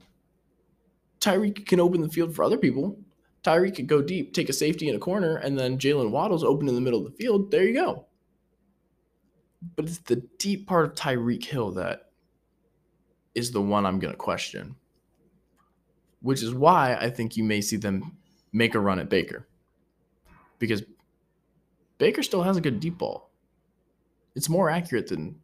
Tyreek 1.19 1.65
can 1.65 1.79
open 1.79 2.01
the 2.01 2.09
field 2.09 2.35
for 2.35 2.43
other 2.43 2.57
people. 2.57 2.99
Tyreek 3.43 3.75
could 3.75 3.87
go 3.87 4.01
deep, 4.01 4.33
take 4.33 4.49
a 4.49 4.53
safety 4.53 4.89
in 4.89 4.95
a 4.95 4.99
corner, 4.99 5.37
and 5.37 5.57
then 5.57 5.77
Jalen 5.77 6.11
Waddle's 6.11 6.43
open 6.43 6.67
in 6.67 6.75
the 6.75 6.81
middle 6.81 7.05
of 7.05 7.11
the 7.11 7.17
field. 7.17 7.51
There 7.51 7.63
you 7.63 7.73
go. 7.73 8.05
But 9.75 9.85
it's 9.85 9.99
the 9.99 10.23
deep 10.37 10.67
part 10.67 10.85
of 10.85 10.95
Tyreek 10.95 11.45
Hill 11.45 11.71
that 11.71 12.09
is 13.35 13.51
the 13.51 13.61
one 13.61 13.85
I'm 13.85 13.99
going 13.99 14.13
to 14.13 14.17
question, 14.17 14.75
which 16.21 16.43
is 16.43 16.53
why 16.53 16.95
I 16.95 17.09
think 17.09 17.35
you 17.35 17.43
may 17.43 17.61
see 17.61 17.77
them 17.77 18.17
make 18.51 18.75
a 18.75 18.79
run 18.79 18.99
at 18.99 19.09
Baker 19.09 19.47
because 20.59 20.83
Baker 21.97 22.23
still 22.23 22.43
has 22.43 22.57
a 22.57 22.61
good 22.61 22.79
deep 22.79 22.97
ball. 22.97 23.29
It's 24.35 24.49
more 24.49 24.69
accurate 24.69 25.07
than 25.07 25.39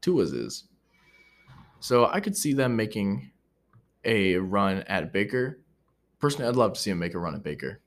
Tua's 0.00 0.32
is. 0.32 0.64
So 1.80 2.06
I 2.06 2.20
could 2.20 2.36
see 2.36 2.52
them 2.52 2.76
making 2.76 3.30
a 4.04 4.36
run 4.36 4.78
at 4.82 5.12
Baker. 5.12 5.60
Personally, 6.20 6.48
I'd 6.48 6.56
love 6.56 6.74
to 6.74 6.80
see 6.80 6.90
him 6.90 6.98
make 6.98 7.14
a 7.14 7.18
run 7.18 7.34
at 7.34 7.42
Baker. 7.42 7.80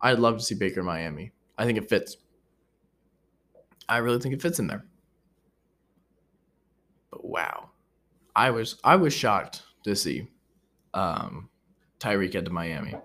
I'd 0.00 0.18
love 0.18 0.38
to 0.38 0.44
see 0.44 0.54
Baker 0.54 0.80
in 0.80 0.86
Miami. 0.86 1.32
I 1.58 1.64
think 1.64 1.78
it 1.78 1.88
fits. 1.88 2.16
I 3.88 3.98
really 3.98 4.20
think 4.20 4.34
it 4.34 4.42
fits 4.42 4.58
in 4.58 4.66
there. 4.66 4.84
But 7.10 7.24
wow. 7.24 7.70
I 8.34 8.50
was 8.50 8.78
I 8.84 8.96
was 8.96 9.14
shocked 9.14 9.62
to 9.84 9.96
see 9.96 10.28
um, 10.96 11.50
Tyreek 12.00 12.34
head 12.34 12.46
to 12.46 12.50
Miami. 12.50 12.94
All 12.94 13.02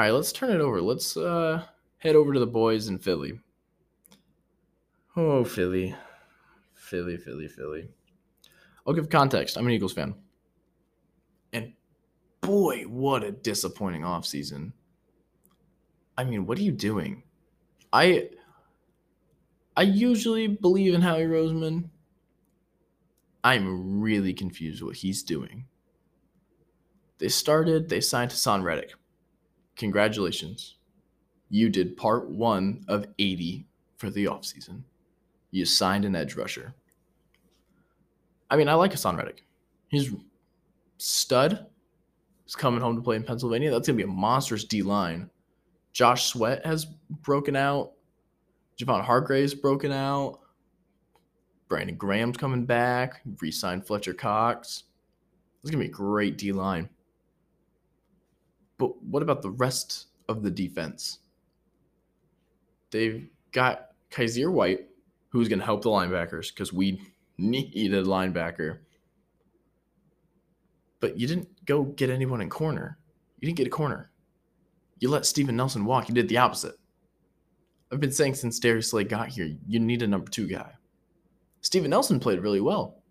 right, 0.00 0.12
let's 0.12 0.32
turn 0.32 0.50
it 0.50 0.60
over. 0.60 0.80
Let's 0.80 1.16
uh, 1.16 1.64
head 1.98 2.14
over 2.14 2.32
to 2.32 2.38
the 2.40 2.46
boys 2.46 2.88
in 2.88 2.98
Philly. 2.98 3.40
Oh, 5.16 5.44
Philly. 5.44 5.96
Philly, 6.74 7.16
Philly, 7.16 7.48
Philly. 7.48 7.88
I'll 8.86 8.94
give 8.94 9.10
context. 9.10 9.56
I'm 9.56 9.66
an 9.66 9.72
Eagles 9.72 9.92
fan. 9.92 10.14
And 11.52 11.72
boy, 12.40 12.84
what 12.84 13.24
a 13.24 13.32
disappointing 13.32 14.02
offseason. 14.02 14.72
I 16.16 16.24
mean, 16.24 16.46
what 16.46 16.58
are 16.58 16.62
you 16.62 16.72
doing? 16.72 17.24
I 17.92 18.30
I 19.76 19.82
usually 19.82 20.46
believe 20.46 20.94
in 20.94 21.02
Howie 21.02 21.24
Roseman. 21.24 21.90
I'm 23.44 24.00
really 24.00 24.34
confused 24.34 24.82
what 24.82 24.96
he's 24.96 25.22
doing. 25.22 25.66
They 27.18 27.28
started, 27.28 27.88
they 27.88 28.00
signed 28.00 28.30
Haason 28.30 28.62
Reddick. 28.62 28.94
Congratulations. 29.76 30.76
You 31.50 31.68
did 31.68 31.96
part 31.96 32.28
one 32.28 32.84
of 32.88 33.06
80 33.18 33.66
for 33.96 34.10
the 34.10 34.26
offseason. 34.26 34.82
You 35.50 35.64
signed 35.64 36.04
an 36.04 36.14
edge 36.14 36.36
rusher. 36.36 36.74
I 38.50 38.56
mean, 38.56 38.68
I 38.68 38.74
like 38.74 38.92
Haason 38.92 39.16
Reddick. 39.16 39.44
He's 39.88 40.12
stud. 40.98 41.66
He's 42.44 42.54
coming 42.54 42.80
home 42.80 42.96
to 42.96 43.02
play 43.02 43.16
in 43.16 43.24
Pennsylvania. 43.24 43.70
That's 43.70 43.88
going 43.88 43.98
to 43.98 44.04
be 44.04 44.10
a 44.10 44.12
monstrous 44.12 44.64
D 44.64 44.82
line. 44.82 45.30
Josh 45.92 46.26
Sweat 46.26 46.64
has 46.64 46.84
broken 47.22 47.56
out. 47.56 47.92
Javon 48.78 49.02
Hargrave's 49.02 49.54
broken 49.54 49.90
out. 49.90 50.38
Brandon 51.68 51.96
Graham's 51.96 52.36
coming 52.36 52.64
back. 52.64 53.20
Re-signed 53.40 53.86
Fletcher 53.86 54.14
Cox. 54.14 54.84
It's 55.60 55.70
gonna 55.70 55.82
be 55.82 55.90
a 55.90 55.92
great 55.92 56.38
D 56.38 56.52
line. 56.52 56.88
But 58.78 59.02
what 59.02 59.22
about 59.22 59.42
the 59.42 59.50
rest 59.50 60.06
of 60.28 60.42
the 60.42 60.50
defense? 60.50 61.18
They've 62.90 63.28
got 63.52 63.88
Kyzir 64.10 64.50
White, 64.50 64.86
who's 65.28 65.48
gonna 65.48 65.64
help 65.64 65.82
the 65.82 65.90
linebackers 65.90 66.52
because 66.52 66.72
we 66.72 67.02
need 67.36 67.92
a 67.92 68.02
linebacker. 68.02 68.78
But 71.00 71.18
you 71.18 71.26
didn't 71.26 71.64
go 71.66 71.84
get 71.84 72.10
anyone 72.10 72.40
in 72.40 72.48
corner. 72.48 72.98
You 73.38 73.46
didn't 73.46 73.58
get 73.58 73.66
a 73.66 73.70
corner. 73.70 74.10
You 74.98 75.10
let 75.10 75.26
Steven 75.26 75.56
Nelson 75.56 75.84
walk. 75.84 76.08
You 76.08 76.14
did 76.14 76.28
the 76.28 76.38
opposite. 76.38 76.74
I've 77.92 78.00
been 78.00 78.12
saying 78.12 78.34
since 78.34 78.58
Darius 78.58 78.90
Slay 78.90 79.04
got 79.04 79.28
here, 79.28 79.56
you 79.66 79.78
need 79.78 80.02
a 80.02 80.06
number 80.06 80.30
two 80.30 80.46
guy. 80.46 80.72
Steven 81.60 81.90
Nelson 81.90 82.20
played 82.20 82.40
really 82.40 82.60
well. 82.60 83.02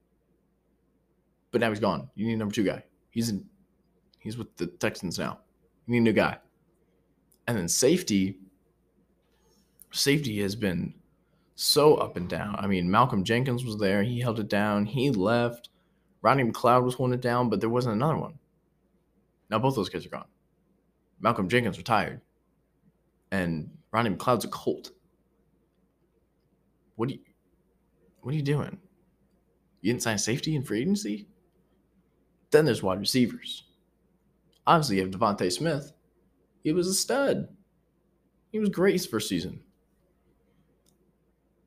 But 1.51 1.61
now 1.61 1.69
he's 1.69 1.79
gone. 1.79 2.09
You 2.15 2.27
need 2.27 2.33
a 2.33 2.37
number 2.37 2.53
two 2.53 2.63
guy. 2.63 2.83
He's 3.09 3.29
in 3.29 3.45
he's 4.19 4.37
with 4.37 4.55
the 4.57 4.67
Texans 4.67 5.17
now. 5.17 5.39
You 5.87 5.93
need 5.93 5.97
a 5.99 6.01
new 6.01 6.13
guy. 6.13 6.37
And 7.47 7.57
then 7.57 7.67
safety. 7.67 8.37
Safety 9.91 10.41
has 10.41 10.55
been 10.55 10.93
so 11.55 11.95
up 11.95 12.17
and 12.17 12.29
down. 12.29 12.55
I 12.59 12.67
mean, 12.67 12.91
Malcolm 12.91 13.23
Jenkins 13.23 13.65
was 13.65 13.77
there. 13.77 14.03
He 14.03 14.19
held 14.19 14.39
it 14.39 14.49
down. 14.49 14.85
He 14.85 15.09
left. 15.09 15.69
Rodney 16.21 16.43
McLeod 16.43 16.83
was 16.83 16.95
holding 16.95 17.15
it 17.15 17.21
down, 17.21 17.49
but 17.49 17.61
there 17.61 17.69
wasn't 17.69 17.95
another 17.95 18.17
one. 18.17 18.37
Now 19.49 19.59
both 19.59 19.75
those 19.75 19.89
guys 19.89 20.05
are 20.05 20.09
gone. 20.09 20.27
Malcolm 21.21 21.47
Jenkins 21.47 21.77
retired. 21.77 22.21
And 23.31 23.69
Rodney 23.91 24.11
McLeod's 24.11 24.45
a 24.45 24.49
Colt. 24.49 24.91
What 26.95 27.09
do 27.09 27.15
you 27.15 27.21
what 28.21 28.33
are 28.33 28.37
you 28.37 28.43
doing? 28.43 28.77
You 29.81 29.93
didn't 29.93 30.03
sign 30.03 30.17
safety 30.17 30.55
in 30.55 30.63
free 30.63 30.81
agency? 30.81 31.27
Then 32.51 32.65
there's 32.65 32.83
wide 32.83 32.99
receivers. 32.99 33.63
Obviously, 34.67 34.97
you 34.97 35.03
have 35.03 35.11
DeVonta 35.11 35.51
Smith. 35.51 35.93
He 36.63 36.73
was 36.73 36.87
a 36.87 36.93
stud. 36.93 37.47
He 38.51 38.59
was 38.59 38.69
great 38.69 38.93
his 38.93 39.07
first 39.07 39.29
season. 39.29 39.61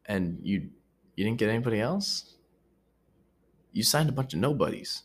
And 0.06 0.38
you 0.42 0.70
You 1.16 1.24
didn't 1.24 1.38
get 1.38 1.48
anybody 1.50 1.80
else? 1.80 2.36
You 3.72 3.82
signed 3.82 4.08
a 4.08 4.12
bunch 4.12 4.34
of 4.34 4.40
nobodies. 4.40 5.04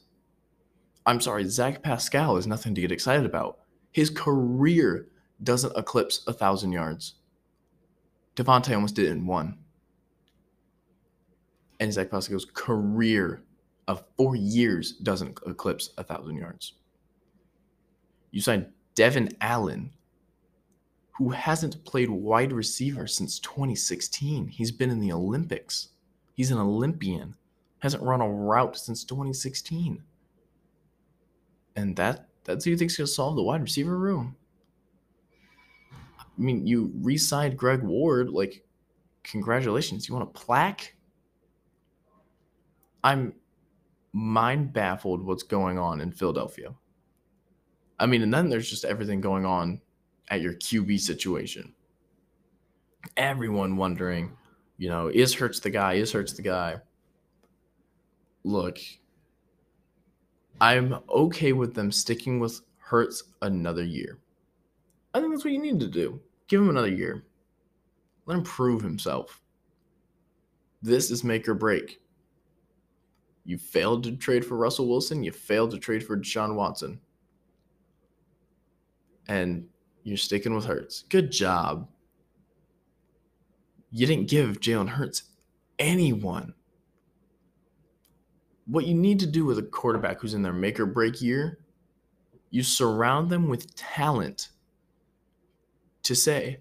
I'm 1.06 1.22
sorry, 1.22 1.46
Zach 1.48 1.84
Pascal 1.84 2.38
is 2.38 2.48
nothing 2.48 2.76
to 2.76 2.82
get 2.82 2.92
excited 2.92 3.26
about. 3.26 3.60
His 3.92 4.10
career 4.10 5.08
doesn't 5.44 5.78
eclipse 5.78 6.24
a 6.28 6.34
thousand 6.34 6.72
yards. 6.74 7.16
DeVonta 8.36 8.74
almost 8.76 8.96
did 8.96 9.06
it 9.06 9.12
in 9.12 9.28
one. 9.28 9.60
And 11.80 11.94
Zach 11.94 12.10
Pascal's 12.10 12.46
career 12.46 13.44
of 13.88 14.04
four 14.18 14.36
years 14.36 14.94
doesn't 14.94 15.40
eclipse 15.46 15.92
a 15.98 16.04
thousand 16.04 16.38
yards. 16.38 16.74
You 18.36 18.42
signed 18.42 18.68
Devon 18.96 19.30
Allen, 19.40 19.94
who 21.12 21.30
hasn't 21.30 21.86
played 21.86 22.10
wide 22.10 22.52
receiver 22.52 23.08
since 23.08 23.40
2016. 23.40 24.50
He's 24.50 24.74
been 24.74 24.90
in 24.90 25.00
the 25.00 25.14
Olympics. 25.14 25.88
He's 26.34 26.52
an 26.52 26.58
Olympian. 26.58 27.38
Hasn't 27.80 28.04
run 28.04 28.20
a 28.20 28.30
route 28.30 28.76
since 28.76 29.06
2016. 29.06 30.04
And 31.78 31.96
that 31.96 32.28
that's 32.44 32.66
who 32.66 32.72
you 32.72 32.78
think's 32.78 32.98
gonna 32.98 33.08
solve 33.08 33.38
the 33.38 33.42
wide 33.42 33.62
receiver 33.62 33.98
room. 33.98 34.36
I 36.20 36.26
mean, 36.38 36.68
you 36.68 36.92
re-signed 36.96 37.58
Greg 37.58 37.84
Ward, 37.84 38.32
like 38.32 38.66
congratulations. 39.24 40.10
You 40.10 40.14
want 40.16 40.28
a 40.28 40.38
plaque? 40.38 40.94
I'm 43.02 43.34
mind 44.12 44.74
baffled 44.74 45.24
what's 45.24 45.44
going 45.44 45.80
on 45.80 46.02
in 46.02 46.12
Philadelphia. 46.12 46.76
I 48.00 48.06
mean, 48.06 48.22
and 48.22 48.34
then 48.34 48.50
there's 48.50 48.70
just 48.70 48.86
everything 48.86 49.22
going 49.22 49.46
on 49.46 49.82
at 50.30 50.42
your 50.42 50.54
QB 50.54 51.00
situation. 51.00 51.74
Everyone 53.18 53.78
wondering, 53.78 54.36
you 54.78 54.90
know, 54.90 55.08
is 55.08 55.34
Hurts 55.34 55.60
the 55.60 55.70
guy? 55.70 55.94
Is 55.94 56.12
Hurts 56.12 56.34
the 56.34 56.42
guy? 56.42 56.76
Look, 58.44 58.80
I'm 60.60 60.98
okay 61.10 61.54
with 61.54 61.74
them 61.74 61.92
sticking 61.92 62.40
with 62.40 62.62
Hurts 62.78 63.24
another 63.42 63.84
year. 63.84 64.20
I 65.14 65.20
think 65.20 65.32
that's 65.32 65.46
what 65.46 65.54
you 65.54 65.62
need 65.62 65.80
to 65.80 65.88
do. 65.88 66.20
Give 66.48 66.62
him 66.62 66.70
another 66.70 66.90
year. 66.90 67.24
Let 68.26 68.38
him 68.38 68.44
prove 68.44 68.82
himself. 68.82 69.42
This 70.82 71.10
is 71.10 71.24
make 71.24 71.48
or 71.48 71.54
break. 71.54 72.02
You 73.46 73.58
failed 73.58 74.04
to 74.04 74.16
trade 74.16 74.44
for 74.44 74.58
Russell 74.58 74.88
Wilson. 74.88 75.24
You 75.24 75.32
failed 75.32 75.72
to 75.72 75.80
trade 75.80 76.04
for 76.04 76.18
Deshaun 76.18 76.56
Watson. 76.56 77.00
And 79.28 79.68
you're 80.04 80.18
sticking 80.18 80.54
with 80.54 80.66
Hurts. 80.66 81.04
Good 81.10 81.32
job. 81.32 81.88
You 83.92 84.06
didn't 84.06 84.30
give 84.30 84.60
Jalen 84.60 84.90
Hurts 84.90 85.24
anyone. 85.80 86.54
What 88.68 88.86
you 88.86 88.94
need 88.94 89.20
to 89.20 89.28
do 89.28 89.46
with 89.46 89.58
a 89.58 89.64
quarterback 89.64 90.20
who's 90.20 90.34
in 90.34 90.42
their 90.42 90.54
make 90.54 90.80
or 90.80 90.86
break 90.86 91.22
year, 91.22 91.60
you 92.50 92.64
surround 92.64 93.30
them 93.30 93.48
with 93.48 93.76
talent 93.76 94.50
to 96.04 96.16
say 96.16 96.60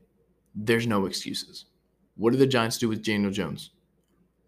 there's 0.55 0.87
no 0.87 1.07
excuses. 1.07 1.67
What 2.17 2.31
did 2.31 2.41
the 2.41 2.47
Giants 2.47 2.79
do 2.79 2.89
with 2.89 3.05
Daniel 3.05 3.31
Jones? 3.31 3.71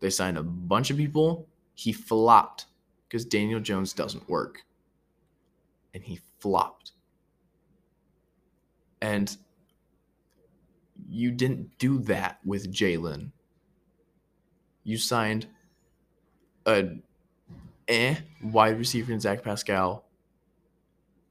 They 0.01 0.11
signed 0.11 0.39
a 0.39 0.43
bunch 0.43 0.91
of 0.91 0.97
people 0.97 1.49
he 1.75 1.93
flopped 1.93 2.67
because 3.09 3.25
Daniel 3.25 3.61
Jones 3.61 3.93
doesn't 3.93 4.29
work. 4.29 4.63
And 5.95 6.03
he 6.03 6.21
flopped. 6.39 6.93
And 9.01 9.37
you 11.09 11.31
didn't 11.31 11.79
do 11.79 11.99
that 12.01 12.39
with 12.45 12.73
Jalen. 12.73 13.31
You 14.85 14.99
signed 14.99 15.47
a 16.67 16.99
eh 17.89 18.17
wide 18.43 18.79
receiver 18.79 19.13
in 19.13 19.21
Zach 19.21 19.43
Pascal 19.43 20.05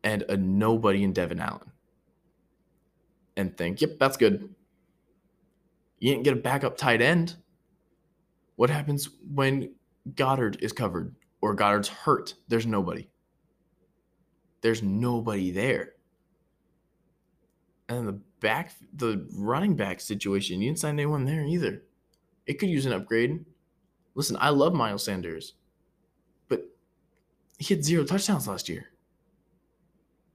and 0.04 0.24
a 0.30 0.38
nobody 0.38 1.04
in 1.04 1.14
Devon 1.14 1.40
Allen. 1.40 1.72
And 3.38 3.58
think, 3.58 3.82
yep, 3.82 3.98
that's 4.00 4.18
good. 4.18 4.54
You 6.00 6.12
didn't 6.12 6.24
get 6.24 6.34
a 6.34 6.42
backup 6.42 6.78
tight 6.78 7.02
end. 7.02 7.36
What 8.56 8.70
happens 8.70 9.10
when 9.34 9.74
Goedert 10.14 10.62
is 10.62 10.72
covered 10.72 11.16
or 11.42 11.56
Goedert's 11.56 11.90
hurt. 11.90 12.36
There's 12.48 12.66
nobody. 12.66 13.10
There's 14.62 14.82
nobody 14.82 15.52
there. 15.52 15.94
And 17.88 18.08
the 18.08 18.20
back, 18.40 18.74
the 18.94 19.28
running 19.34 19.76
back 19.76 20.00
situation, 20.00 20.62
you 20.62 20.70
didn't 20.70 20.80
sign 20.80 20.96
anyone 20.96 21.26
there 21.26 21.44
either. 21.44 21.84
It 22.48 22.56
could 22.56 22.70
use 22.70 22.86
an 22.86 22.94
upgrade. 22.94 23.46
Listen, 24.16 24.38
I 24.40 24.50
love 24.50 24.74
Miles 24.74 25.04
Sanders, 25.04 25.54
but 26.48 26.66
he 27.60 27.74
had 27.74 27.84
zero 27.84 28.04
touchdowns 28.04 28.48
last 28.48 28.70
year. 28.70 28.92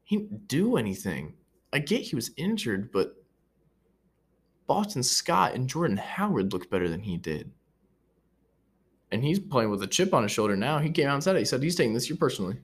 He 0.04 0.16
didn't 0.16 0.48
do 0.48 0.76
anything. 0.76 1.34
I 1.72 1.78
get 1.78 2.02
he 2.02 2.16
was 2.16 2.30
injured, 2.36 2.92
but 2.92 3.16
Boston 4.66 5.02
Scott 5.02 5.54
and 5.54 5.68
Jordan 5.68 5.96
Howard 5.96 6.52
looked 6.52 6.70
better 6.70 6.88
than 6.88 7.00
he 7.00 7.16
did 7.16 7.52
and 9.12 9.24
he's 9.24 9.38
playing 9.38 9.70
with 9.70 9.82
a 9.82 9.86
chip 9.86 10.14
on 10.14 10.22
his 10.22 10.32
shoulder 10.32 10.56
now. 10.56 10.78
He 10.78 10.90
came 10.90 11.08
out 11.08 11.14
and 11.14 11.24
said 11.24 11.36
it. 11.36 11.40
He 11.40 11.44
said 11.44 11.62
he's 11.62 11.76
taking 11.76 11.94
this 11.94 12.08
year 12.08 12.16
personally. 12.16 12.58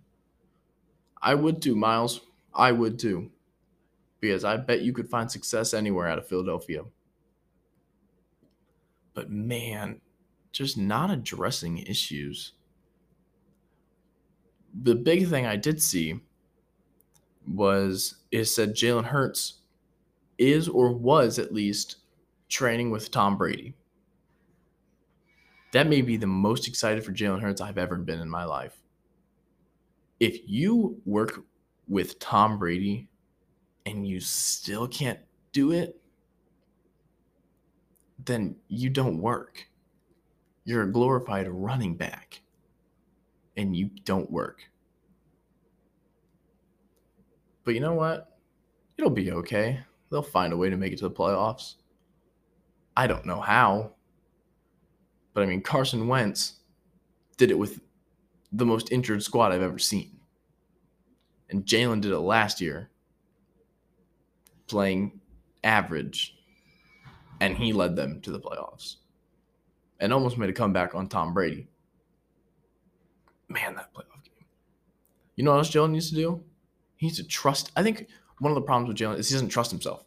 I 1.21 1.35
would 1.35 1.61
too, 1.61 1.75
Miles. 1.75 2.21
I 2.55 2.73
would 2.73 2.99
too. 2.99 3.31
Because 4.29 4.45
I 4.45 4.57
bet 4.57 4.83
you 4.83 4.93
could 4.93 5.09
find 5.09 5.31
success 5.31 5.75
anywhere 5.75 6.09
out 6.09 6.19
of 6.19 6.29
Philadelphia. 6.29 6.83
But 9.15 9.31
man, 9.31 10.01
just 10.53 10.77
not 10.77 11.11
addressing 11.11 11.79
issues. 11.79 12.53
The 14.83 14.95
big 14.95 15.29
thing 15.29 15.47
I 15.47 15.57
did 15.57 15.81
see 15.83 16.21
was 17.47 18.25
it 18.31 18.45
said 18.47 18.75
Jalen 18.75 19.05
Hurts 19.05 19.61
is 20.39 20.69
or 20.69 20.93
was 20.93 21.39
at 21.39 21.55
least 21.55 21.97
training 22.49 22.91
with 22.91 23.11
Tom 23.11 23.39
Brady 23.39 23.75
that 25.77 25.89
may 25.89 26.01
be 26.01 26.17
the 26.17 26.27
most 26.27 26.69
excited 26.69 27.05
for 27.05 27.13
Jalen 27.13 27.43
Hurts 27.43 27.61
I've 27.61 27.77
ever 27.77 27.97
been 27.97 28.21
in 28.21 28.31
my 28.31 28.45
life. 28.45 28.81
If 30.21 30.39
you 30.47 30.99
work 31.05 31.45
with 31.87 32.19
Tom 32.19 32.59
Brady 32.59 33.11
and 33.87 34.07
you 34.07 34.21
still 34.21 34.87
can't 34.89 35.21
do 35.53 35.71
it, 35.71 35.99
then 38.25 38.57
you 38.69 38.91
don't 38.91 39.23
work. 39.23 39.67
You're 40.65 40.83
a 40.83 40.93
glorified 40.93 41.49
running 41.49 41.97
back 41.97 42.43
and 43.57 43.75
you 43.75 43.91
don't 44.05 44.31
work. 44.31 44.63
But 47.65 47.75
you 47.75 47.81
know 47.81 47.95
what? 47.95 48.37
It'll 48.99 49.11
be 49.11 49.31
okay. 49.31 49.81
They'll 50.11 50.23
find 50.23 50.53
a 50.53 50.57
way 50.57 50.69
to 50.69 50.77
make 50.77 50.93
it 50.93 50.99
to 50.99 51.09
the 51.09 51.15
playoffs. 51.15 51.77
I 52.97 53.07
don't 53.07 53.27
know 53.27 53.41
how. 53.41 53.93
But 55.33 55.43
I 55.43 55.47
mean, 55.47 55.63
Carson 55.63 56.09
Wentz 56.09 56.55
did 57.37 57.51
it 57.51 57.59
with 57.59 57.81
the 58.53 58.67
most 58.67 58.91
injured 58.91 59.23
squad 59.23 59.53
I've 59.53 59.63
ever 59.63 59.79
seen. 59.79 60.19
And 61.51 61.65
Jalen 61.65 62.01
did 62.01 62.13
it 62.13 62.19
last 62.19 62.61
year, 62.61 62.91
playing 64.67 65.21
average, 65.65 66.37
and 67.41 67.57
he 67.57 67.73
led 67.73 67.97
them 67.97 68.21
to 68.23 68.31
the 68.31 68.41
playoffs 68.41 68.97
and 70.01 70.13
almost 70.13 70.39
made 70.39 70.51
a 70.51 70.53
comeback 70.53 70.95
on 70.95 71.09
Tom 71.09 71.33
Brady. 71.33 71.69
Man, 73.49 73.75
that 73.75 73.95
playoff 73.95 74.25
game. 74.25 74.47
You 75.37 75.45
know 75.45 75.53
what 75.53 75.59
else 75.59 75.71
Jalen 75.71 75.91
needs 75.91 76.11
to 76.11 76.17
do? 76.17 76.43
He 76.97 77.07
needs 77.07 77.19
to 77.19 77.25
trust. 77.25 77.71
I 77.77 77.83
think 77.83 78.09
one 78.39 78.51
of 78.51 78.57
the 78.57 78.63
problems 78.63 78.89
with 78.89 78.99
Jalen 78.99 79.19
is 79.19 79.29
he 79.29 79.35
doesn't 79.35 79.49
trust 79.49 79.71
himself. 79.71 80.05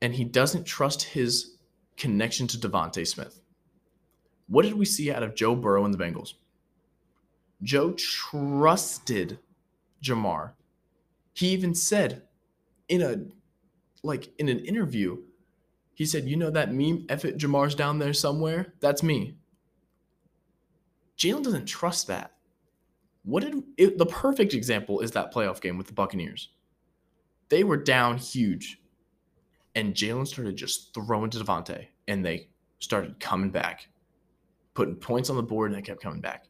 And 0.00 0.14
he 0.14 0.24
doesn't 0.24 0.64
trust 0.64 1.02
his 1.02 1.56
connection 1.96 2.46
to 2.48 2.58
DeVonta 2.58 3.06
Smith. 3.06 3.40
What 4.46 4.62
did 4.62 4.74
we 4.74 4.84
see 4.84 5.12
out 5.12 5.22
of 5.22 5.34
Joe 5.34 5.54
Burrow 5.54 5.84
and 5.84 5.92
the 5.92 5.98
Bengals? 5.98 6.34
Joe 7.62 7.92
trusted 7.92 9.38
Ja'Marr. 10.02 10.52
He 11.34 11.48
even 11.48 11.74
said 11.74 12.22
in 12.88 13.02
a 13.02 13.16
like 14.02 14.30
in 14.38 14.48
an 14.48 14.60
interview, 14.60 15.18
he 15.94 16.06
said, 16.06 16.28
"You 16.28 16.36
know 16.36 16.50
that 16.50 16.72
meme? 16.72 17.06
F 17.08 17.24
it, 17.24 17.38
Ja'Marr's 17.38 17.74
down 17.74 17.98
there 17.98 18.12
somewhere. 18.12 18.74
That's 18.80 19.02
me." 19.02 19.36
Jalen 21.16 21.42
doesn't 21.42 21.66
trust 21.66 22.06
that. 22.06 22.32
What 23.24 23.42
did 23.42 23.62
it, 23.76 23.98
the 23.98 24.06
perfect 24.06 24.54
example 24.54 25.00
is 25.00 25.10
that 25.12 25.34
playoff 25.34 25.60
game 25.60 25.76
with 25.76 25.88
the 25.88 25.92
Buccaneers? 25.92 26.50
They 27.48 27.64
were 27.64 27.76
down 27.76 28.18
huge, 28.18 28.80
and 29.74 29.94
Jalen 29.94 30.26
started 30.26 30.56
just 30.56 30.94
throwing 30.94 31.30
to 31.30 31.38
DeVonta, 31.38 31.86
and 32.06 32.24
they 32.24 32.48
started 32.78 33.18
coming 33.18 33.50
back 33.50 33.88
putting 34.78 34.94
points 34.94 35.28
on 35.28 35.34
the 35.34 35.42
board, 35.42 35.72
and 35.72 35.76
they 35.76 35.82
kept 35.82 36.00
coming 36.00 36.20
back. 36.20 36.44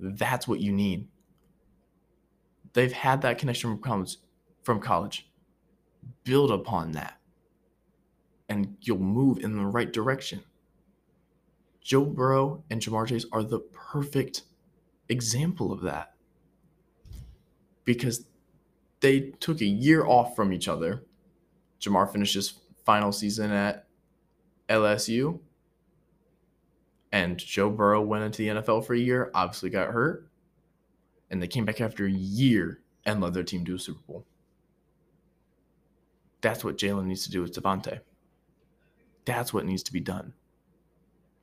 That's 0.00 0.48
what 0.48 0.58
you 0.58 0.72
need. 0.72 1.06
They've 2.72 2.90
had 2.90 3.22
that 3.22 3.38
connection 3.38 3.70
from 3.70 3.80
college. 3.80 4.16
From 4.62 4.80
college. 4.80 5.30
Build 6.24 6.50
upon 6.50 6.92
that, 6.92 7.18
and 8.48 8.76
you'll 8.82 8.98
move 8.98 9.38
in 9.38 9.56
the 9.56 9.64
right 9.64 9.92
direction. 9.92 10.42
Joe 11.80 12.04
Burrow 12.04 12.62
and 12.70 12.80
Ja'Marr 12.80 13.08
Chase 13.08 13.24
are 13.32 13.42
the 13.42 13.60
perfect 13.60 14.42
example 15.08 15.72
of 15.72 15.80
that 15.82 16.14
because 17.84 18.26
they 19.00 19.32
took 19.40 19.60
a 19.60 19.66
year 19.66 20.04
off 20.06 20.36
from 20.36 20.52
each 20.52 20.68
other. 20.68 21.04
Ja'Marr 21.80 22.12
finished 22.12 22.34
his 22.34 22.54
final 22.84 23.12
season 23.12 23.50
at 23.50 23.86
LSU, 24.68 25.40
and 27.10 27.38
Joe 27.38 27.70
Burrow 27.70 28.02
went 28.02 28.24
into 28.24 28.38
the 28.38 28.60
NFL 28.60 28.86
for 28.86 28.94
a 28.94 28.98
year, 28.98 29.30
obviously 29.34 29.70
got 29.70 29.88
hurt, 29.88 30.28
and 31.30 31.42
they 31.42 31.48
came 31.48 31.64
back 31.64 31.80
after 31.80 32.06
a 32.06 32.10
year 32.10 32.82
and 33.04 33.20
led 33.20 33.34
their 33.34 33.42
team 33.42 33.64
to 33.64 33.74
a 33.74 33.78
Super 33.78 34.00
Bowl. 34.06 34.26
That's 36.40 36.64
what 36.64 36.78
Jalen 36.78 37.06
needs 37.06 37.24
to 37.24 37.30
do 37.30 37.42
with 37.42 37.52
DeVonta. 37.54 38.00
That's 39.24 39.52
what 39.52 39.66
needs 39.66 39.82
to 39.84 39.92
be 39.92 40.00
done. 40.00 40.32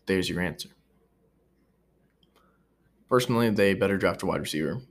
There's 0.06 0.30
your 0.30 0.42
answer. 0.42 0.70
Personally, 3.10 3.50
they 3.50 3.74
better 3.74 3.98
draft 3.98 4.24
a 4.24 4.26
wide 4.26 4.42
receiver. 4.42 4.82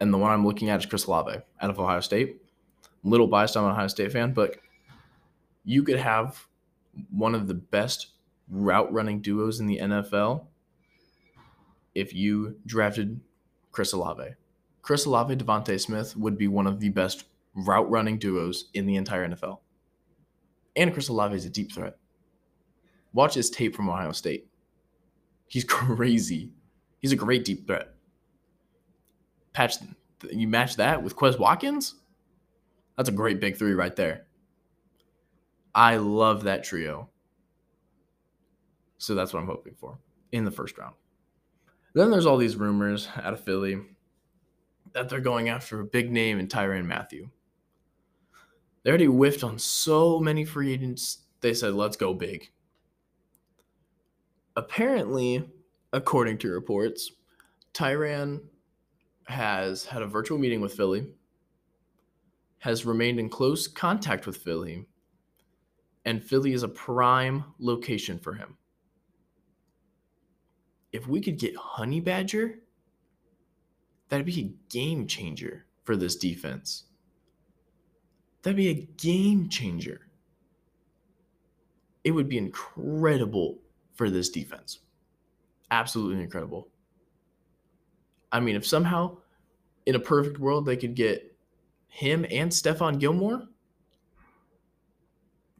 And 0.00 0.12
the 0.12 0.18
one 0.18 0.30
I'm 0.30 0.46
looking 0.46 0.70
at 0.70 0.80
is 0.80 0.86
Chris 0.86 1.06
Olave 1.06 1.38
out 1.60 1.70
of 1.70 1.80
Ohio 1.80 2.00
State. 2.00 2.42
Little 3.02 3.26
biased, 3.26 3.56
I'm 3.56 3.64
an 3.64 3.70
Ohio 3.70 3.88
State 3.88 4.12
fan, 4.12 4.32
but 4.32 4.56
you 5.64 5.82
could 5.82 5.98
have 5.98 6.46
one 7.10 7.34
of 7.34 7.46
the 7.46 7.54
best 7.54 8.08
route 8.48 8.92
running 8.92 9.20
duos 9.20 9.60
in 9.60 9.66
the 9.66 9.78
NFL 9.78 10.46
if 11.94 12.14
you 12.14 12.56
drafted 12.66 13.20
Chris 13.72 13.92
Olave. 13.92 14.34
Chris 14.82 15.04
Olave, 15.04 15.36
DeVonta 15.36 15.80
Smith 15.80 16.16
would 16.16 16.38
be 16.38 16.46
one 16.46 16.66
of 16.66 16.80
the 16.80 16.90
best 16.90 17.24
route 17.56 17.90
running 17.90 18.18
duos 18.18 18.66
in 18.74 18.86
the 18.86 18.96
entire 18.96 19.28
NFL. 19.28 19.58
And 20.76 20.92
Chris 20.92 21.08
Olave 21.08 21.34
is 21.34 21.46
a 21.46 21.50
deep 21.50 21.72
threat. 21.72 21.96
Watch 23.12 23.34
his 23.34 23.50
tape 23.50 23.74
from 23.74 23.88
Ohio 23.88 24.12
State. 24.12 24.46
He's 25.46 25.64
crazy. 25.68 26.52
He's 27.00 27.12
a 27.12 27.16
great 27.16 27.44
deep 27.44 27.66
threat. 27.66 27.88
Patch, 29.52 29.76
you 30.30 30.46
match 30.46 30.76
that 30.76 31.02
with 31.02 31.16
Quez 31.16 31.38
Watkins? 31.38 31.94
That's 32.96 33.08
a 33.08 33.12
great 33.12 33.40
big 33.40 33.56
three 33.56 33.72
right 33.72 33.94
there. 33.96 34.26
I 35.74 35.96
love 35.96 36.44
that 36.44 36.64
trio. 36.64 37.10
So 38.98 39.14
that's 39.14 39.32
what 39.32 39.40
I'm 39.40 39.46
hoping 39.46 39.74
for 39.74 39.98
in 40.32 40.44
the 40.44 40.50
first 40.50 40.78
round. 40.78 40.94
Then 41.94 42.10
there's 42.10 42.26
all 42.26 42.38
these 42.38 42.56
rumors 42.56 43.08
out 43.16 43.34
of 43.34 43.40
Philly 43.40 43.80
that 44.92 45.08
they're 45.08 45.20
going 45.20 45.48
after 45.48 45.80
a 45.80 45.84
big 45.84 46.10
name 46.10 46.38
in 46.38 46.48
Tyrann 46.48 46.86
Mathieu. 46.86 47.28
They 48.86 48.90
already 48.90 49.06
whiffed 49.06 49.42
on 49.42 49.58
so 49.58 50.20
many 50.20 50.44
free 50.44 50.72
agents. 50.72 51.18
They 51.40 51.54
said, 51.54 51.74
let's 51.74 51.96
go 51.96 52.14
big. 52.14 52.52
Apparently, 54.54 55.50
according 55.92 56.38
to 56.38 56.52
reports, 56.52 57.10
Tyrann 57.74 58.42
has 59.24 59.86
had 59.86 60.02
a 60.02 60.06
virtual 60.06 60.38
meeting 60.38 60.60
with 60.60 60.74
Philly, 60.74 61.08
has 62.58 62.86
remained 62.86 63.18
in 63.18 63.28
close 63.28 63.66
contact 63.66 64.24
with 64.24 64.36
Philly, 64.36 64.86
and 66.04 66.22
Philly 66.22 66.52
is 66.52 66.62
a 66.62 66.68
prime 66.68 67.42
location 67.58 68.20
for 68.20 68.34
him. 68.34 68.56
If 70.92 71.08
we 71.08 71.20
could 71.20 71.40
get 71.40 71.56
Honey 71.56 71.98
Badger, 71.98 72.60
that'd 74.10 74.26
be 74.26 74.40
a 74.40 74.72
game 74.72 75.08
changer 75.08 75.66
for 75.82 75.96
this 75.96 76.14
defense. 76.14 76.84
That'd 78.46 78.56
be 78.56 78.68
a 78.68 78.86
game 78.96 79.48
changer. 79.48 80.02
It 82.04 82.12
would 82.12 82.28
be 82.28 82.38
incredible 82.38 83.58
for 83.96 84.08
this 84.08 84.28
defense. 84.28 84.78
Absolutely 85.72 86.22
incredible. 86.22 86.68
I 88.30 88.38
mean, 88.38 88.54
if 88.54 88.64
somehow 88.64 89.16
in 89.86 89.96
a 89.96 89.98
perfect 89.98 90.38
world 90.38 90.64
they 90.64 90.76
could 90.76 90.94
get 90.94 91.36
him 91.88 92.24
and 92.30 92.48
Stephon 92.48 93.00
Gilmore, 93.00 93.48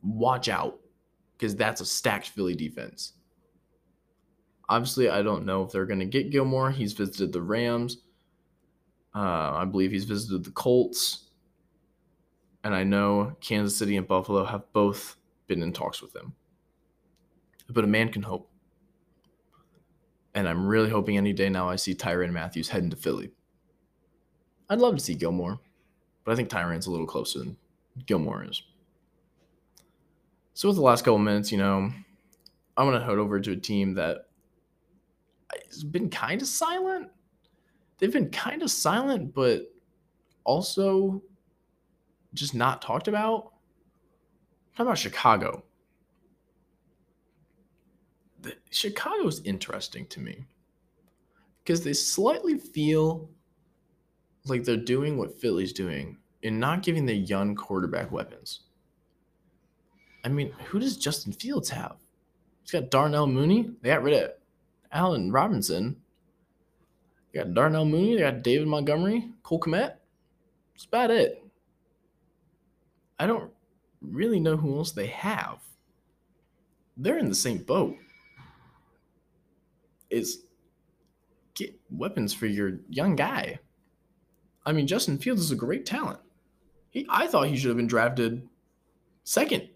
watch 0.04 0.48
out 0.48 0.78
because 1.36 1.56
that's 1.56 1.80
a 1.80 1.84
stacked 1.84 2.28
Philly 2.28 2.54
defense. 2.54 3.14
Obviously, 4.68 5.08
I 5.08 5.22
don't 5.22 5.44
know 5.44 5.64
if 5.64 5.72
they're 5.72 5.86
going 5.86 5.98
to 5.98 6.06
get 6.06 6.30
Gilmore. 6.30 6.70
He's 6.70 6.92
visited 6.92 7.32
the 7.32 7.42
Rams. 7.42 7.96
Uh, 9.12 9.54
I 9.54 9.64
believe 9.64 9.90
he's 9.90 10.04
visited 10.04 10.44
the 10.44 10.52
Colts 10.52 11.25
and 12.66 12.74
I 12.74 12.82
know 12.82 13.36
Kansas 13.40 13.78
City 13.78 13.96
and 13.96 14.08
Buffalo 14.08 14.44
have 14.44 14.72
both 14.72 15.16
been 15.46 15.62
in 15.62 15.72
talks 15.72 16.02
with 16.02 16.16
him. 16.16 16.34
But 17.70 17.84
a 17.84 17.86
man 17.86 18.08
can 18.08 18.22
hope. 18.22 18.50
And 20.34 20.48
I'm 20.48 20.66
really 20.66 20.90
hoping 20.90 21.16
any 21.16 21.32
day 21.32 21.48
now 21.48 21.68
I 21.68 21.76
see 21.76 21.94
Tyrann 21.94 22.32
Mathieu 22.32 22.64
heading 22.68 22.90
to 22.90 22.96
Philly. 22.96 23.30
I'd 24.68 24.80
love 24.80 24.96
to 24.96 25.00
see 25.00 25.14
Gilmore, 25.14 25.60
but 26.24 26.32
I 26.32 26.34
think 26.34 26.48
Tyrann's 26.48 26.88
a 26.88 26.90
little 26.90 27.06
closer 27.06 27.38
than 27.38 27.56
Gilmore 28.04 28.44
is. 28.44 28.60
So 30.54 30.68
with 30.68 30.76
the 30.76 30.82
last 30.82 31.04
couple 31.04 31.18
minutes, 31.18 31.52
you 31.52 31.58
know, 31.58 31.92
I'm 32.76 32.86
gonna 32.86 33.04
head 33.04 33.18
over 33.18 33.38
to 33.38 33.52
a 33.52 33.56
team 33.56 33.94
that 33.94 34.26
has 35.70 35.84
been 35.84 36.10
kind 36.10 36.42
of 36.42 36.48
silent. 36.48 37.12
They've 37.98 38.12
been 38.12 38.30
kind 38.30 38.62
of 38.62 38.72
silent, 38.72 39.34
but 39.34 39.72
also 40.42 41.22
just 42.36 42.54
not 42.54 42.82
talked 42.82 43.08
about? 43.08 43.52
How 44.74 44.84
about 44.84 44.98
Chicago? 44.98 45.64
The, 48.42 48.54
Chicago's 48.70 49.40
interesting 49.44 50.06
to 50.08 50.20
me 50.20 50.44
because 51.64 51.82
they 51.82 51.94
slightly 51.94 52.58
feel 52.58 53.28
like 54.44 54.64
they're 54.64 54.76
doing 54.76 55.16
what 55.16 55.40
Philly's 55.40 55.72
doing 55.72 56.18
in 56.42 56.60
not 56.60 56.82
giving 56.82 57.06
the 57.06 57.14
young 57.14 57.56
quarterback 57.56 58.12
weapons. 58.12 58.60
I 60.24 60.28
mean, 60.28 60.52
who 60.66 60.78
does 60.78 60.96
Justin 60.96 61.32
Fields 61.32 61.70
have? 61.70 61.96
He's 62.62 62.72
got 62.72 62.90
Darnell 62.90 63.26
Mooney. 63.26 63.70
They 63.80 63.90
got 63.90 64.02
rid 64.02 64.22
of 64.22 64.30
Allen 64.92 65.32
Robinson. 65.32 65.96
They 67.32 67.38
got 67.38 67.54
Darnell 67.54 67.84
Mooney. 67.84 68.16
They 68.16 68.22
got 68.22 68.42
David 68.42 68.68
Montgomery, 68.68 69.30
Cole 69.42 69.60
Kmet. 69.60 69.94
That's 70.74 70.84
about 70.84 71.10
it. 71.10 71.45
I 73.18 73.26
don't 73.26 73.50
really 74.00 74.40
know 74.40 74.56
who 74.56 74.76
else 74.76 74.92
they 74.92 75.06
have. 75.06 75.58
They're 76.96 77.18
in 77.18 77.28
the 77.28 77.34
same 77.34 77.58
boat. 77.58 77.96
Is 80.10 80.44
get 81.54 81.74
weapons 81.90 82.32
for 82.32 82.46
your 82.46 82.78
young 82.88 83.16
guy. 83.16 83.58
I 84.64 84.72
mean, 84.72 84.86
Justin 84.86 85.18
Fields 85.18 85.40
is 85.40 85.50
a 85.50 85.56
great 85.56 85.86
talent. 85.86 86.20
He, 86.90 87.06
I 87.08 87.26
thought 87.26 87.48
he 87.48 87.56
should 87.56 87.68
have 87.68 87.76
been 87.76 87.86
drafted 87.86 88.48
second. 89.24 89.68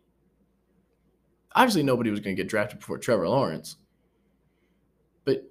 Obviously, 1.55 1.83
nobody 1.83 2.11
was 2.11 2.21
going 2.21 2.37
to 2.37 2.43
get 2.43 2.49
drafted 2.49 2.79
before 2.79 2.99
Trevor 2.99 3.29
Lawrence, 3.29 3.77
but 5.25 5.51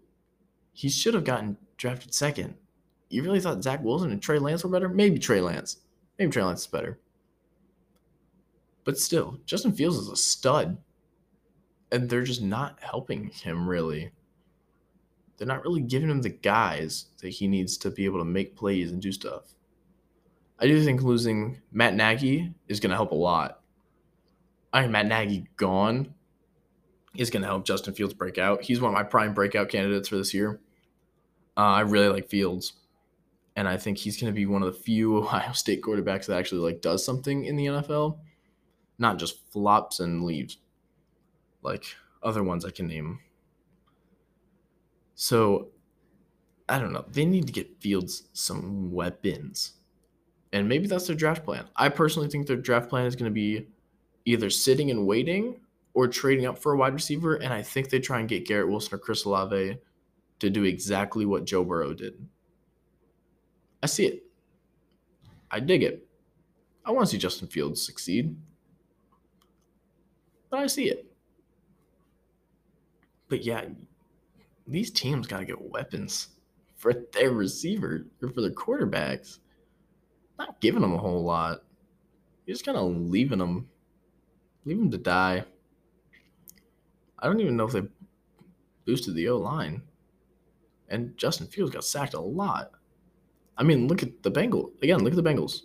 he 0.71 0.87
should 0.87 1.13
have 1.13 1.25
gotten 1.25 1.57
drafted 1.77 2.13
second. 2.13 2.55
You 3.09 3.23
really 3.23 3.41
thought 3.41 3.63
Zach 3.63 3.83
Wilson 3.83 4.11
and 4.11 4.21
Trey 4.21 4.39
Lance 4.39 4.63
were 4.63 4.69
better? 4.69 4.87
Maybe 4.87 5.19
Trey 5.19 5.41
Lance. 5.41 5.77
Maybe 6.17 6.31
Trey 6.31 6.43
Lance 6.43 6.61
is 6.61 6.67
better. 6.67 6.99
But 8.89 8.97
still, 8.97 9.37
Justin 9.45 9.71
Fields 9.71 9.97
is 9.97 10.07
a 10.07 10.15
stud. 10.15 10.79
And 11.91 12.09
they're 12.09 12.23
just 12.23 12.41
not 12.41 12.79
helping 12.81 13.27
him 13.27 13.69
really. 13.69 14.09
They're 15.37 15.45
not 15.45 15.63
really 15.63 15.81
giving 15.81 16.09
him 16.09 16.23
the 16.23 16.29
guys 16.29 17.05
that 17.21 17.29
he 17.29 17.47
needs 17.47 17.77
to 17.77 17.91
be 17.91 18.05
able 18.05 18.17
to 18.17 18.25
make 18.25 18.55
plays 18.55 18.91
and 18.91 18.99
do 18.99 19.11
stuff. 19.11 19.53
I 20.57 20.65
do 20.65 20.83
think 20.83 21.03
losing 21.03 21.61
Matt 21.71 21.93
Nagy 21.93 22.51
is 22.67 22.79
going 22.79 22.89
to 22.89 22.95
help 22.95 23.11
a 23.11 23.15
lot. 23.15 23.61
I 24.73 24.81
think 24.81 24.91
Matt 24.91 25.05
Nagy 25.05 25.45
gone 25.55 26.15
is 27.15 27.29
going 27.29 27.43
to 27.43 27.47
help 27.47 27.67
Justin 27.67 27.93
Fields 27.93 28.15
break 28.15 28.39
out. 28.39 28.63
He's 28.63 28.81
one 28.81 28.91
of 28.91 28.97
my 28.97 29.03
prime 29.03 29.35
breakout 29.35 29.69
candidates 29.69 30.09
for 30.09 30.17
this 30.17 30.33
year. 30.33 30.59
Uh, 31.55 31.59
I 31.59 31.81
really 31.81 32.09
like 32.09 32.27
Fields, 32.27 32.73
and 33.55 33.67
I 33.67 33.77
think 33.77 33.99
he's 33.99 34.19
going 34.19 34.33
to 34.33 34.35
be 34.35 34.47
one 34.47 34.63
of 34.63 34.73
the 34.73 34.79
few 34.79 35.15
Ohio 35.19 35.51
State 35.51 35.83
quarterbacks 35.83 36.25
that 36.25 36.39
actually 36.39 36.61
like 36.61 36.81
does 36.81 37.05
something 37.05 37.45
in 37.45 37.55
the 37.55 37.67
NFL 37.67 38.17
not 38.99 39.17
just 39.17 39.51
flops 39.51 40.01
and 40.01 40.23
leaves 40.23 40.57
like 41.63 41.85
other 42.21 42.43
ones 42.43 42.65
I 42.65 42.71
can 42.71 42.87
name. 42.87 43.19
So 45.15 45.69
I 46.67 46.79
don't 46.79 46.93
know. 46.93 47.05
They 47.11 47.25
need 47.25 47.47
to 47.47 47.53
get 47.53 47.81
Fields 47.81 48.29
some 48.33 48.91
weapons. 48.91 49.73
And 50.53 50.67
maybe 50.67 50.87
that's 50.87 51.07
their 51.07 51.15
draft 51.15 51.43
plan. 51.43 51.65
I 51.75 51.89
personally 51.89 52.27
think 52.27 52.45
their 52.45 52.57
draft 52.57 52.89
plan 52.89 53.05
is 53.05 53.15
going 53.15 53.31
to 53.31 53.33
be 53.33 53.67
either 54.25 54.49
sitting 54.49 54.91
and 54.91 55.07
waiting 55.07 55.59
or 55.93 56.07
trading 56.07 56.45
up 56.45 56.59
for 56.59 56.73
a 56.73 56.77
wide 56.77 56.93
receiver. 56.93 57.35
And 57.35 57.53
I 57.53 57.61
think 57.61 57.89
they 57.89 57.99
try 57.99 58.19
and 58.19 58.29
get 58.29 58.47
Garrett 58.47 58.69
Wilson 58.69 58.95
or 58.95 58.97
Chris 58.99 59.25
Olave 59.25 59.77
to 60.39 60.49
do 60.49 60.63
exactly 60.63 61.25
what 61.25 61.45
Joe 61.45 61.63
Burrow 61.63 61.93
did. 61.93 62.13
I 63.81 63.87
see 63.87 64.05
it. 64.05 64.23
I 65.51 65.59
dig 65.59 65.83
it. 65.83 66.07
I 66.85 66.91
want 66.91 67.07
to 67.07 67.11
see 67.11 67.17
Justin 67.17 67.47
Fields 67.47 67.85
succeed 67.85 68.35
but 70.49 70.59
I 70.59 70.67
see 70.67 70.89
it. 70.89 71.05
But 73.27 73.43
yeah, 73.43 73.65
these 74.67 74.91
teams 74.91 75.27
got 75.27 75.39
to 75.39 75.45
get 75.45 75.61
weapons 75.61 76.29
for 76.77 76.93
their 77.13 77.31
receiver 77.31 78.05
or 78.21 78.29
for 78.29 78.41
their 78.41 78.51
quarterbacks. 78.51 79.39
Not 80.37 80.59
giving 80.61 80.81
them 80.81 80.93
a 80.93 80.97
whole 80.97 81.23
lot. 81.23 81.63
You're 82.45 82.55
just 82.55 82.65
kind 82.65 82.77
of 82.77 82.95
leaving 82.95 83.39
them, 83.39 83.67
leave 84.65 84.77
them 84.77 84.89
to 84.91 84.97
die. 84.97 85.43
I 87.19 87.27
don't 87.27 87.41
even 87.41 87.57
know 87.57 87.65
if 87.65 87.73
they 87.73 87.83
boosted 88.85 89.15
the 89.15 89.27
O 89.29 89.37
line. 89.37 89.83
And 90.87 91.15
Justin 91.17 91.47
Fields 91.47 91.73
got 91.73 91.83
sacked 91.83 92.15
a 92.15 92.19
lot. 92.19 92.71
I 93.57 93.63
mean, 93.63 93.87
look 93.87 94.01
at 94.01 94.23
the 94.23 94.31
Bengals. 94.31 94.71
Again, 94.81 95.03
look 95.03 95.13
at 95.13 95.21
the 95.21 95.29
Bengals. 95.29 95.63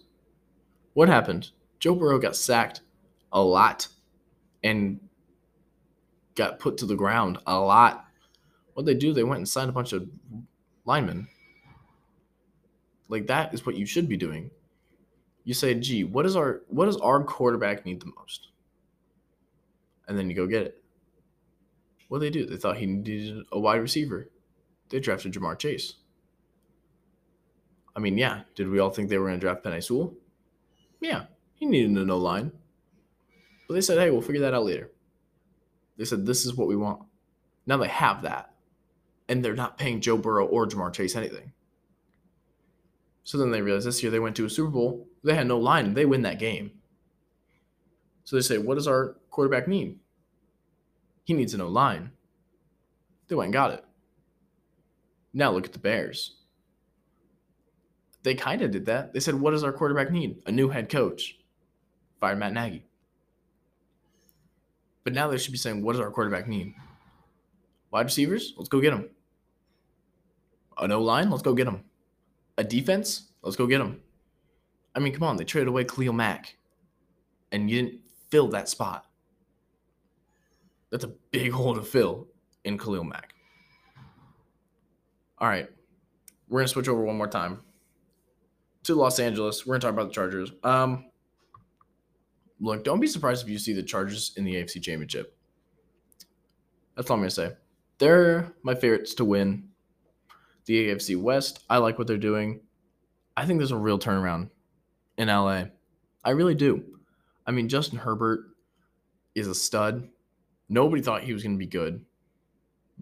What 0.94 1.09
happened? 1.09 1.51
Joe 1.79 1.94
Burrow 1.94 2.18
got 2.18 2.37
sacked 2.37 2.83
a 3.33 3.40
lot 3.40 3.88
and 4.64 4.98
got 6.35 6.59
put 6.59 6.79
to 6.79 6.87
the 6.87 6.96
ground 6.96 7.38
a 7.46 7.57
lot. 7.61 8.07
What 8.72 8.87
they 8.87 8.94
do, 8.94 9.12
they 9.12 9.22
went 9.22 9.38
and 9.38 9.48
signed 9.48 9.70
a 9.70 9.72
bunch 9.72 9.92
of 9.92 10.09
linemen. 10.85 11.29
Like 13.09 13.29
that 13.29 13.55
is 13.55 13.64
what 13.64 13.77
you 13.77 13.87
should 13.87 14.09
be 14.09 14.16
doing. 14.16 14.50
You 15.44 15.55
say, 15.55 15.74
"Gee, 15.74 16.03
what 16.03 16.27
is 16.27 16.35
our 16.35 16.62
what 16.68 16.87
does 16.87 16.96
our 16.96 17.22
quarterback 17.22 17.85
need 17.85 18.00
the 18.00 18.11
most?" 18.18 18.48
And 20.09 20.18
then 20.18 20.29
you 20.29 20.35
go 20.35 20.46
get 20.46 20.62
it. 20.62 20.83
What 22.09 22.18
they 22.18 22.31
do? 22.31 22.46
They 22.46 22.57
thought 22.57 22.79
he 22.79 22.87
needed 22.87 23.44
a 23.53 23.61
wide 23.61 23.81
receiver. 23.81 24.31
They 24.88 25.00
drafted 25.00 25.33
Ja'Marr 25.33 25.59
Chase. 25.59 25.94
I 27.96 28.00
mean, 28.00 28.18
yeah. 28.18 28.42
Did 28.55 28.68
we 28.68 28.81
all 28.81 28.90
think 28.90 29.09
they 29.09 29.18
were 29.18 29.27
going 29.27 29.38
to 29.38 29.40
draft 29.40 29.64
Penei 29.64 29.83
Sewell? 29.83 30.14
Yeah, 31.00 31.27
he 31.55 31.66
needed 31.66 31.90
a 31.90 32.05
no 32.05 32.18
line. 32.18 32.53
But 33.66 33.74
they 33.74 33.81
said, 33.81 33.98
hey, 33.98 34.11
we'll 34.11 34.20
figure 34.20 34.42
that 34.42 34.55
out 34.55 34.64
later. 34.64 34.90
They 35.96 36.05
said, 36.05 36.27
this 36.27 36.44
is 36.44 36.55
what 36.55 36.68
we 36.68 36.77
want. 36.77 37.03
Now 37.66 37.77
they 37.77 37.88
have 37.88 38.22
that. 38.22 38.50
And 39.29 39.42
they're 39.42 39.55
not 39.55 39.79
paying 39.79 40.00
Joe 40.00 40.18
Burrow 40.18 40.46
or 40.46 40.66
Ja'Marr 40.66 40.92
Chase 40.92 41.16
anything. 41.16 41.53
So 43.22 43.38
then 43.38 43.50
they 43.50 43.62
realized 43.62 43.87
this 43.87 44.03
year 44.03 44.12
they 44.12 44.20
went 44.20 44.37
to 44.37 44.44
a 44.44 44.50
Super 44.50 44.70
Bowl. 44.70 45.09
They 45.22 45.35
had 45.35 45.46
no 45.46 45.59
line. 45.59 45.94
They 45.94 46.05
win 46.05 46.22
that 46.22 46.38
game. 46.38 46.72
So 48.24 48.37
they 48.37 48.42
say, 48.42 48.59
what 48.59 48.74
does 48.74 48.87
our 48.87 49.16
quarterback 49.31 49.66
need? 49.66 49.98
He 51.24 51.33
needs 51.33 51.55
a 51.55 51.59
no 51.59 51.68
line. 51.68 52.11
They 53.29 53.35
went 53.35 53.46
and 53.46 53.55
got 53.55 53.70
it. 53.70 53.85
Now 55.33 55.53
look 55.53 55.64
at 55.64 55.72
the 55.72 55.79
Bears. 55.79 56.37
They 58.22 58.35
kind 58.35 58.61
of 58.61 58.70
did 58.70 58.87
that. 58.87 59.14
They 59.14 59.20
said, 59.20 59.35
what 59.35 59.53
does 59.53 59.64
our 59.64 59.72
quarterback 59.72 60.11
need? 60.11 60.42
A 60.46 60.53
new 60.53 60.68
head 60.68 60.90
coach. 60.90 61.38
Fired 62.20 62.38
Matt 62.38 62.53
Nagy. 62.53 62.85
But 65.05 65.12
now 65.12 65.29
they 65.29 65.38
should 65.38 65.53
be 65.53 65.59
saying, 65.59 65.83
what 65.83 65.93
does 65.93 66.01
our 66.01 66.11
quarterback 66.11 66.49
need? 66.49 66.75
Wide 67.90 68.07
receivers? 68.07 68.55
Let's 68.57 68.69
go 68.69 68.81
get 68.81 68.90
them. 68.90 69.11
An 70.79 70.90
O 70.90 71.01
line? 71.01 71.31
Let's 71.31 71.43
go 71.43 71.55
get 71.55 71.67
them. 71.67 71.85
A 72.59 72.64
defense? 72.64 73.29
Let's 73.43 73.57
go 73.57 73.67
get 73.67 73.79
them. 73.79 74.01
I 74.95 75.01
mean, 75.01 75.12
come 75.12 75.25
on. 75.25 75.37
They 75.37 75.45
traded 75.45 75.69
away 75.69 75.85
Khalil 75.85 76.12
Mack, 76.12 76.57
and 77.53 77.71
you 77.71 77.83
didn't 77.83 78.01
fill 78.31 78.49
that 78.49 78.69
spot. 78.69 79.07
That's 80.90 81.05
a 81.05 81.12
big 81.31 81.53
hole 81.53 81.75
to 81.75 81.83
fill 81.83 82.29
in 82.64 82.79
Khalil 82.79 83.05
Mack. 83.05 83.35
All 85.38 85.49
right. 85.49 85.69
We're 86.49 86.61
going 86.61 86.67
to 86.67 86.73
switch 86.73 86.88
over 86.88 87.05
one 87.05 87.17
more 87.17 87.29
time 87.29 87.61
to 88.85 88.95
Los 88.95 89.19
Angeles. 89.19 89.67
We're 89.67 89.73
going 89.73 89.81
to 89.81 89.87
talk 89.87 89.95
about 89.95 90.09
the 90.09 90.14
Chargers. 90.14 90.53
Um, 90.62 91.07
look, 92.61 92.85
don't 92.85 93.01
be 93.01 93.07
surprised 93.07 93.43
if 93.43 93.49
you 93.49 93.59
see 93.59 93.73
the 93.73 93.83
Chargers 93.83 94.33
in 94.37 94.45
the 94.45 94.55
AFC 94.55 94.83
Championship. 94.83 95.37
That's 96.97 97.11
all 97.11 97.14
I'm 97.14 97.21
going 97.21 97.29
to 97.29 97.35
say. 97.35 97.53
They're 97.99 98.53
my 98.62 98.75
favorites 98.75 99.14
to 99.14 99.25
win 99.25 99.69
the 100.67 100.88
AFC 100.88 101.21
West. 101.21 101.64
I 101.69 101.79
like 101.79 101.99
what 101.99 102.07
they're 102.07 102.17
doing. 102.17 102.61
I 103.37 103.47
think 103.47 103.59
there's 103.59 103.73
a 103.73 103.77
real 103.77 103.99
turnaround 103.99 104.51
in 105.19 105.29
LA. 105.29 105.64
I 106.25 106.31
really 106.31 106.55
do. 106.55 106.85
I 107.47 107.51
mean, 107.51 107.69
Justin 107.69 107.99
Herbert 107.99 108.47
is 109.35 109.49
a 109.49 109.55
stud. 109.55 110.09
Nobody 110.69 111.03
thought 111.03 111.23
he 111.23 111.33
was 111.33 111.43
going 111.43 111.55
to 111.55 111.59
be 111.59 111.67
good. 111.67 112.05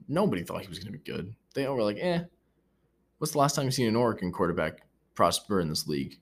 Nobody 0.09 0.43
thought 0.43 0.63
he 0.63 0.69
was 0.69 0.79
going 0.79 0.93
to 0.93 0.99
be 0.99 1.11
good. 1.11 1.35
They 1.55 1.67
all 1.67 1.77
were 1.77 1.83
like, 1.83 1.99
eh. 2.01 2.25
What's 3.19 3.33
the 3.33 3.39
last 3.39 3.55
time 3.55 3.67
you've 3.67 3.75
seen 3.75 3.89
an 3.89 3.97
Oregon 3.97 4.33
quarterback 4.33 4.83
prosper 5.15 5.61
in 5.61 5.69
this 5.69 5.87
league? 5.87 6.19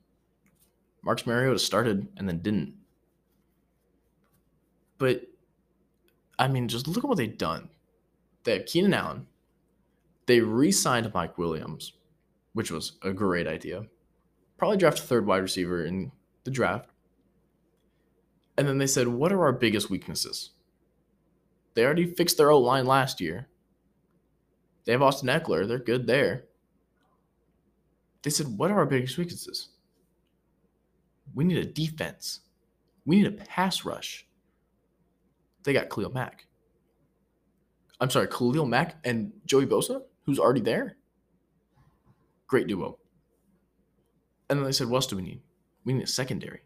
Marcus 1.03 1.25
Mariota 1.25 1.57
started 1.57 2.07
and 2.17 2.27
then 2.27 2.39
didn't. 2.39 2.75
But 5.01 5.23
I 6.37 6.47
mean, 6.47 6.67
just 6.67 6.87
look 6.87 7.03
at 7.03 7.07
what 7.07 7.17
they've 7.17 7.35
done. 7.35 7.69
They 8.43 8.53
have 8.53 8.67
Keenan 8.67 8.93
Allen. 8.93 9.25
They 10.27 10.41
re-signed 10.41 11.11
Mike 11.11 11.39
Williams, 11.39 11.93
which 12.53 12.69
was 12.69 12.99
a 13.01 13.11
great 13.11 13.47
idea. 13.47 13.85
Probably 14.59 14.77
draft 14.77 14.99
a 14.99 15.01
third 15.01 15.25
wide 15.25 15.41
receiver 15.41 15.83
in 15.83 16.11
the 16.43 16.51
draft. 16.51 16.91
And 18.55 18.67
then 18.67 18.77
they 18.77 18.85
said, 18.85 19.07
what 19.07 19.31
are 19.31 19.41
our 19.41 19.53
biggest 19.53 19.89
weaknesses? 19.89 20.51
They 21.73 21.83
already 21.83 22.05
fixed 22.05 22.37
their 22.37 22.51
O 22.51 22.59
line 22.59 22.85
last 22.85 23.19
year. 23.19 23.47
They 24.85 24.91
have 24.91 25.01
Austin 25.01 25.29
Ekeler. 25.29 25.67
They're 25.67 25.79
good 25.79 26.05
there. 26.05 26.43
They 28.21 28.29
said, 28.29 28.55
what 28.55 28.69
are 28.69 28.77
our 28.77 28.85
biggest 28.85 29.17
weaknesses? 29.17 29.69
We 31.33 31.43
need 31.43 31.57
a 31.57 31.65
defense. 31.65 32.41
We 33.03 33.15
need 33.15 33.25
a 33.25 33.31
pass 33.31 33.83
rush 33.83 34.27
they 35.63 35.73
got 35.73 35.89
Khalil 35.89 36.11
Mack. 36.11 36.45
I'm 37.99 38.09
sorry, 38.09 38.27
Khalil 38.27 38.65
Mack 38.65 38.95
and 39.03 39.31
Joey 39.45 39.65
Bosa, 39.65 40.01
who's 40.25 40.39
already 40.39 40.61
there. 40.61 40.97
Great 42.47 42.67
duo. 42.67 42.97
And 44.49 44.59
then 44.59 44.65
they 44.65 44.71
said, 44.71 44.87
what 44.87 44.97
else 44.97 45.07
do 45.07 45.15
we 45.15 45.21
need? 45.21 45.41
We 45.85 45.93
need 45.93 46.03
a 46.03 46.07
secondary. 46.07 46.61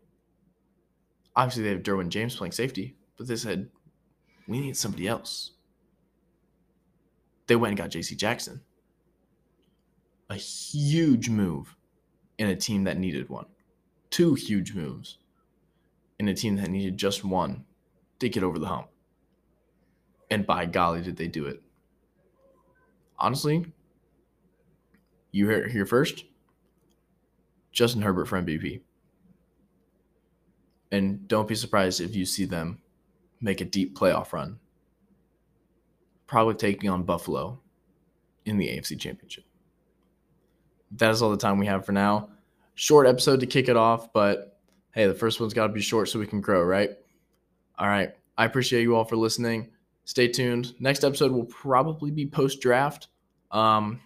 Obviously, 1.36 1.64
they 1.64 1.70
have 1.70 1.84
Derwin 1.84 2.10
James 2.10 2.36
playing 2.36 2.54
safety, 2.54 2.96
but 3.18 3.28
they 3.28 3.36
said, 3.36 3.70
we 4.48 4.60
need 4.60 4.78
somebody 4.78 5.08
else. 5.08 5.52
They 7.48 7.56
went 7.56 7.72
and 7.72 7.78
got 7.78 7.92
JC 7.92 8.18
Jackson. 8.18 8.62
A 10.30 10.36
huge 10.36 11.30
move 11.30 11.76
in 12.38 12.48
a 12.48 12.56
team 12.56 12.86
that 12.86 12.98
needed 12.98 13.30
one. 13.30 13.46
Two 14.10 14.34
huge 14.34 14.74
moves 14.74 15.18
in 16.18 16.28
a 16.28 16.34
team 16.34 16.56
that 16.56 16.70
needed 16.70 16.98
just 16.98 17.24
one 17.24 17.66
to 18.20 18.30
get 18.30 18.44
over 18.44 18.60
the 18.60 18.68
hump. 18.68 18.88
And 20.30 20.46
by 20.46 20.66
golly, 20.66 21.02
did 21.02 21.18
they 21.18 21.28
do 21.28 21.46
it. 21.46 21.62
Honestly, 23.18 23.66
you 25.32 25.48
hear 25.48 25.68
here 25.68 25.86
first. 25.86 26.26
Justin 27.72 28.02
Herbert 28.02 28.28
for 28.28 28.42
MVP. 28.42 28.82
And 30.92 31.28
don't 31.28 31.48
be 31.48 31.56
surprised 31.56 32.00
if 32.00 32.16
you 32.16 32.26
see 32.26 32.46
them 32.46 32.82
make 33.42 33.60
a 33.60 33.66
deep 33.66 33.98
playoff 33.98 34.32
run. 34.32 34.60
Probably 36.26 36.56
taking 36.56 36.90
on 36.90 37.04
Buffalo 37.04 37.60
in 38.46 38.58
the 38.58 38.68
AFC 38.68 39.00
Championship. 39.00 39.44
That 40.92 41.12
is 41.12 41.22
all 41.22 41.32
the 41.32 41.38
time 41.38 41.60
we 41.60 41.66
have 41.66 41.86
for 41.86 41.92
now. 41.92 42.30
Short 42.76 43.08
episode 43.08 43.42
to 43.42 43.46
kick 43.46 43.68
it 43.68 43.76
off, 43.76 44.14
but 44.14 44.58
hey, 44.92 45.08
the 45.08 45.14
first 45.14 45.40
one's 45.40 45.54
got 45.54 45.68
to 45.68 45.74
be 45.74 45.82
short 45.82 46.10
so 46.10 46.20
we 46.20 46.28
can 46.28 46.42
grow, 46.42 46.64
right? 46.64 46.92
All 47.78 47.88
right. 47.88 48.14
I 48.38 48.46
appreciate 48.46 48.84
you 48.84 48.96
all 48.96 49.06
for 49.06 49.16
listening. 49.16 49.70
Stay 50.06 50.28
tuned. 50.28 50.74
Next 50.80 51.04
episode 51.04 51.32
will 51.32 51.46
probably 51.46 52.12
be 52.12 52.26
post 52.26 52.62
draft. 52.62 53.08
Um, 53.52 54.02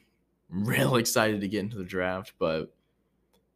real 0.50 0.96
excited 0.98 1.42
to 1.42 1.48
get 1.48 1.60
into 1.60 1.78
the 1.78 1.84
draft, 1.84 2.34
but 2.40 2.74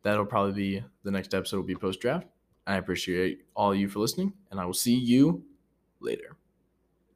that'll 0.04 0.26
probably 0.26 0.54
be 0.54 0.84
the 1.04 1.12
next 1.12 1.34
episode 1.34 1.58
will 1.58 1.64
be 1.64 1.76
post 1.76 2.02
draft. 2.02 2.28
I 2.66 2.78
appreciate 2.78 3.46
all 3.56 3.72
of 3.72 3.78
you 3.78 3.88
for 3.90 4.00
listening, 4.00 4.34
and 4.52 4.60
I 4.60 4.66
will 4.66 4.74
see 4.74 4.96
you 4.96 5.44
later. 6.00 6.38